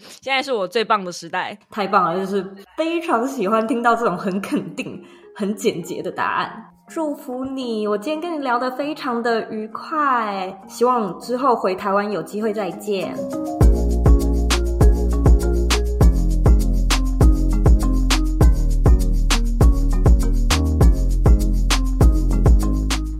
[0.00, 2.18] 现在是我最棒的时代，太棒了！
[2.18, 2.42] 就是
[2.74, 5.04] 非常喜欢听到这种很肯定、
[5.36, 6.64] 很简洁的答案。
[6.88, 13.14] 祝福你，我今天跟你聊得非常的愉快，希望之后回台湾有机会再见。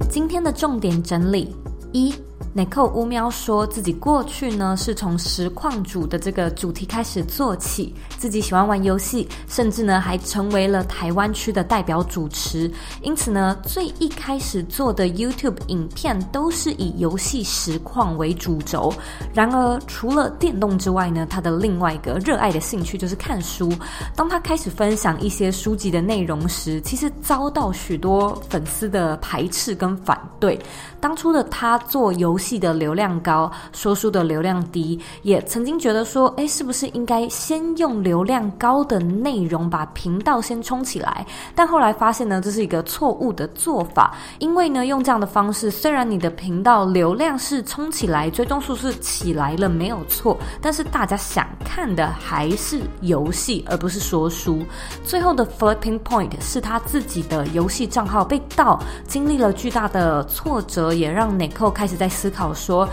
[0.09, 1.55] 今天的重点整理
[1.93, 2.15] 一。
[2.59, 12.69] Nicole 乌喵说自己过去呢是从实况主的这个主题开始做起，自己喜欢玩游戏，甚至呢还成为了台湾区的代表主持。
[13.01, 18.93] 因此呢，最一开始做的 YouTube 影片都是以游戏实况为主轴。
[19.33, 23.73] 然而，除了电动之外呢，他的另外一个热爱的兴趣就是看书。
[24.17, 30.59] 当他开始分享一些书籍的内容时，其实遭到许多粉丝的排斥跟反对。
[31.01, 32.48] 当初的他做游戏。
[32.49, 41.27] 记得流量高，说书的流量低，也曾经觉得说，诶，是不是应该先用流量高的内容把频道先冲起来？
[41.55, 54.65] 但后来发现呢，这是一个错误的做法，因为呢，用这样的方式，虽然你的频道流量是冲起来，追踪数是起来了，没有错，但是大家想看的还是游戏，而不是说书。
[55.05, 62.53] 最后的 flipping point 是他自己的游戏账号被盗，经历了巨大的挫折，也让 Nicole 开始在思思考。
[62.53, 62.89] 说，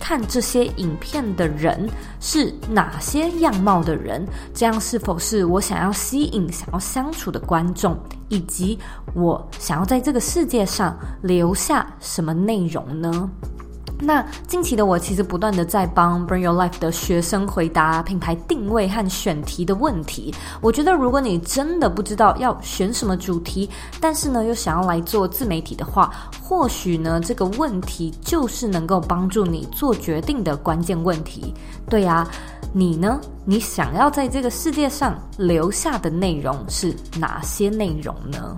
[0.00, 1.88] 看这些影片的人
[2.20, 4.26] 是哪些样貌的人？
[4.52, 7.96] 这样是否是我想要吸引、想要相处的观众？
[8.28, 8.78] 以及
[9.14, 13.30] 我想要在这个世界上留下什么内容呢？
[14.02, 20.34] 那近期的我其实不断的在帮 Bring Your Life 的学生回答品牌定位和选题的问题。
[20.62, 23.68] 我觉得如果你真的不知道要选什么主题，
[24.00, 26.10] 但是呢又想要来做自媒体的话，
[26.42, 31.52] 或许呢这个问题就是能够帮助你做决定的关键问题。
[31.88, 32.26] 对呀，
[32.72, 33.20] 你呢？
[33.44, 38.56] 你想要在这个世界上留下的内容是哪些内容呢？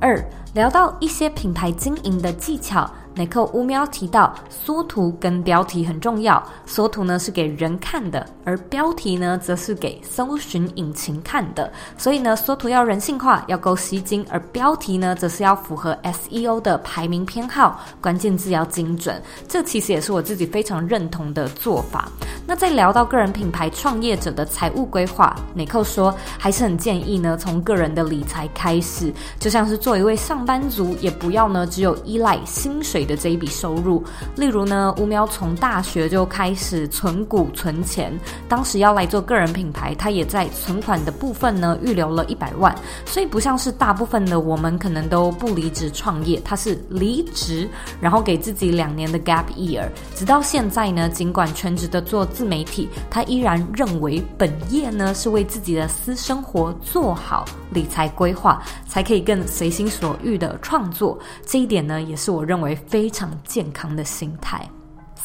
[0.00, 0.22] 二，
[0.54, 2.90] 聊到一些品牌经营的技巧。
[3.16, 6.42] 奈寇乌喵提到，缩图跟标题很重要。
[6.66, 11.72] 缩图呢是给人看的，而标题呢则是给搜寻引擎看的。
[11.96, 19.22] 所以呢，缩图要人性化，要够吸睛；而标题呢，则是要符合 SEO 的排名偏好，关键字要精准。
[19.46, 22.08] 这其实也是我自己非常认同的做法。
[22.44, 33.03] 那在聊到个人品牌创业者的财务规划奈寇说还是很建议呢，从个人的理财开始，就像是做一位上班族，也不要呢只有依赖薪水。
[33.04, 34.02] 的这一笔收入。
[34.36, 38.12] 例如呢，乌喵从大学就开始存股存钱，
[38.48, 42.74] 当时要来做个人品牌，他也在存款的部分呢预留了一百万。
[43.04, 47.68] 所以不像是大部分的我们可能都不离职创业，他是离职，
[48.00, 61.18] 然后给自己两年的 gap year，直到现在呢，尽管全职的做自媒体，他依然认为本业呢是为自己的私生活做好理财规划，才可以更随心所欲的创作。
[61.44, 64.70] 这一点呢，也是我认为非常健康的心态。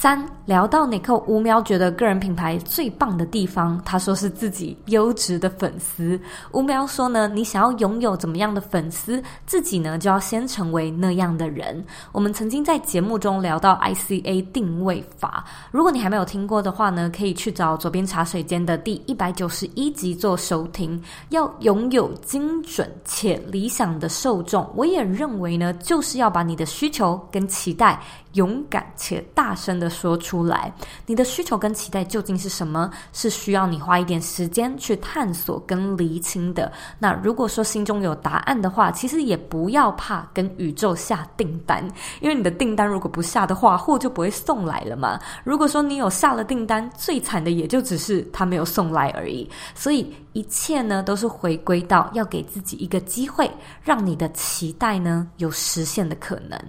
[0.02, 6.18] 三聊到 Nicole 乌喵觉得个人品牌最棒的地方，他说是自己优质的粉丝。
[6.54, 11.86] 乌喵说呢，你想要拥有怎么样的粉丝，自己呢就要先成为那样的人。
[12.14, 20.98] 我们曾经在节目中聊到 ICA 定位法，如果你还没有听过的话呢，可以去找左边茶水间的第一百九十一集做收听。
[21.32, 28.02] 要拥有精准且理想的受众，我也认为呢，就是要把你的需求跟期待。
[28.34, 30.72] 勇敢且大声地说出来，
[31.06, 32.92] 你的需求跟期待究竟是什么？
[33.12, 36.72] 是需要你花一点时间去探索跟厘清的。
[37.00, 41.84] 那如果说心中有答案的话，其实也不要怕跟宇宙下订单，
[42.22, 45.20] 因为你的订单如果不下的话，货就不会送来了嘛。
[45.44, 49.50] 如果说你有下了订单，最惨的也就只是他没有送来而已。
[49.74, 53.50] 所以一切呢，都是回归到要给自己一个机会，
[53.82, 56.60] 让你的期待呢有实现的可能。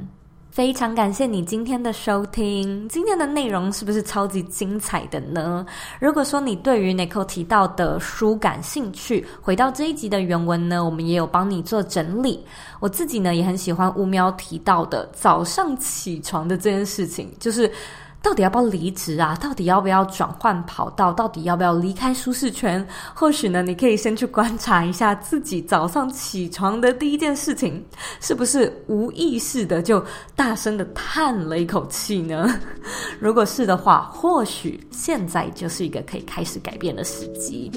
[0.51, 5.64] 非常感谢你今天的收听，今天的内容是不是超级精彩的呢？
[6.01, 12.44] 如果说你对于 Nicole 提到的书感兴趣，回到这一集的原文呢，我们也有帮你做整理。
[12.80, 17.70] 我自己呢也很喜欢乌喵提到的早上起床的这件事情，就是。
[18.22, 19.34] 到底要不要离职啊？
[19.40, 21.12] 到底要不要转换跑道？
[21.12, 22.86] 到底要不要离开舒适圈？
[23.14, 27.84] 或许呢，你可以先去观察一下自己早上起床的第一件事情，
[28.20, 30.04] 是不是无意识的就
[30.36, 32.60] 大声的叹了一口气呢？
[33.18, 37.70] 如果是的话，或许现在就是一个可以开始改变的时机。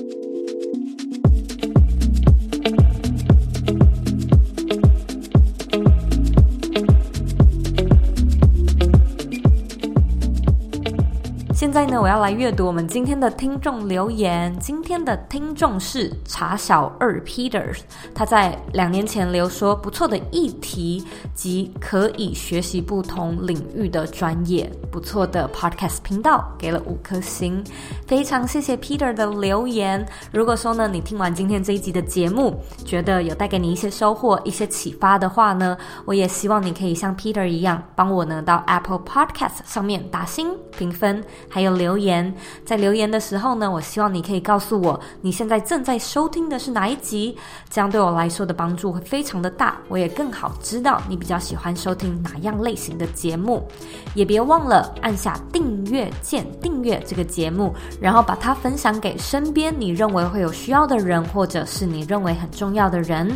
[11.64, 14.54] 现在呢，我要来阅读我们今天的听众留言。
[14.60, 17.74] 今天的听众是茶小二 Peter，
[18.14, 21.02] 他在两年前留说不错的议题
[21.34, 27.64] 及可以学习不同领域的专业，不错的 Podcast 频道，给了五颗星。
[28.06, 30.06] 非常谢谢 Peter 的留言。
[30.34, 41.24] 如果说呢，你听完今天这一集的节目，觉得有带给你一些收获、一些启发的话呢，我也希望你可以像 Peter 一样，帮我呢到 Apple Podcast 上面打星评分。
[41.54, 42.34] 还有留言，
[42.66, 47.38] 在留言的时候呢，我希望你可以告诉我你现在正在收听的是哪一集，
[47.70, 53.68] 这样对我来说的帮助会非常的大，我也更好知道你比较喜欢收听哪样类型的节目。
[54.16, 63.32] 也别忘了按下订阅键，订阅这个节目，然后把它分享给身边你认为会有需要的人，或者是你认为很重要的人。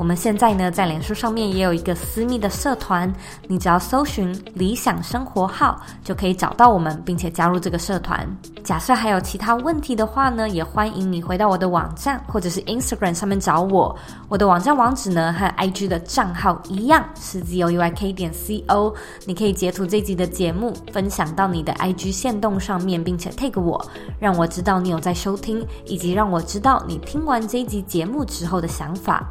[0.00, 3.12] 我们现在呢，在脸书上面也有一个私密的社团，
[3.46, 8.26] 你只要搜寻“理想生活号”就可以找到我们，并且加入这个社团。
[8.64, 13.94] 假设还有其他问题的话呢，也欢迎你回到我的网站或者是 Instagram 上面找我。
[14.30, 18.94] 我的网站网址呢和 IG 的账号一样是 zoyk 点 co。
[19.26, 23.78] 你可以截图这集的节目，分享到你的 IG 限动上面，并且 tag 我，
[24.18, 29.30] 让我知道你有在收听，以及让我知道你听完这一集节目之后的想法。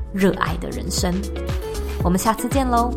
[0.13, 1.13] 热爱的人生，
[2.03, 2.91] 我们下次见喽。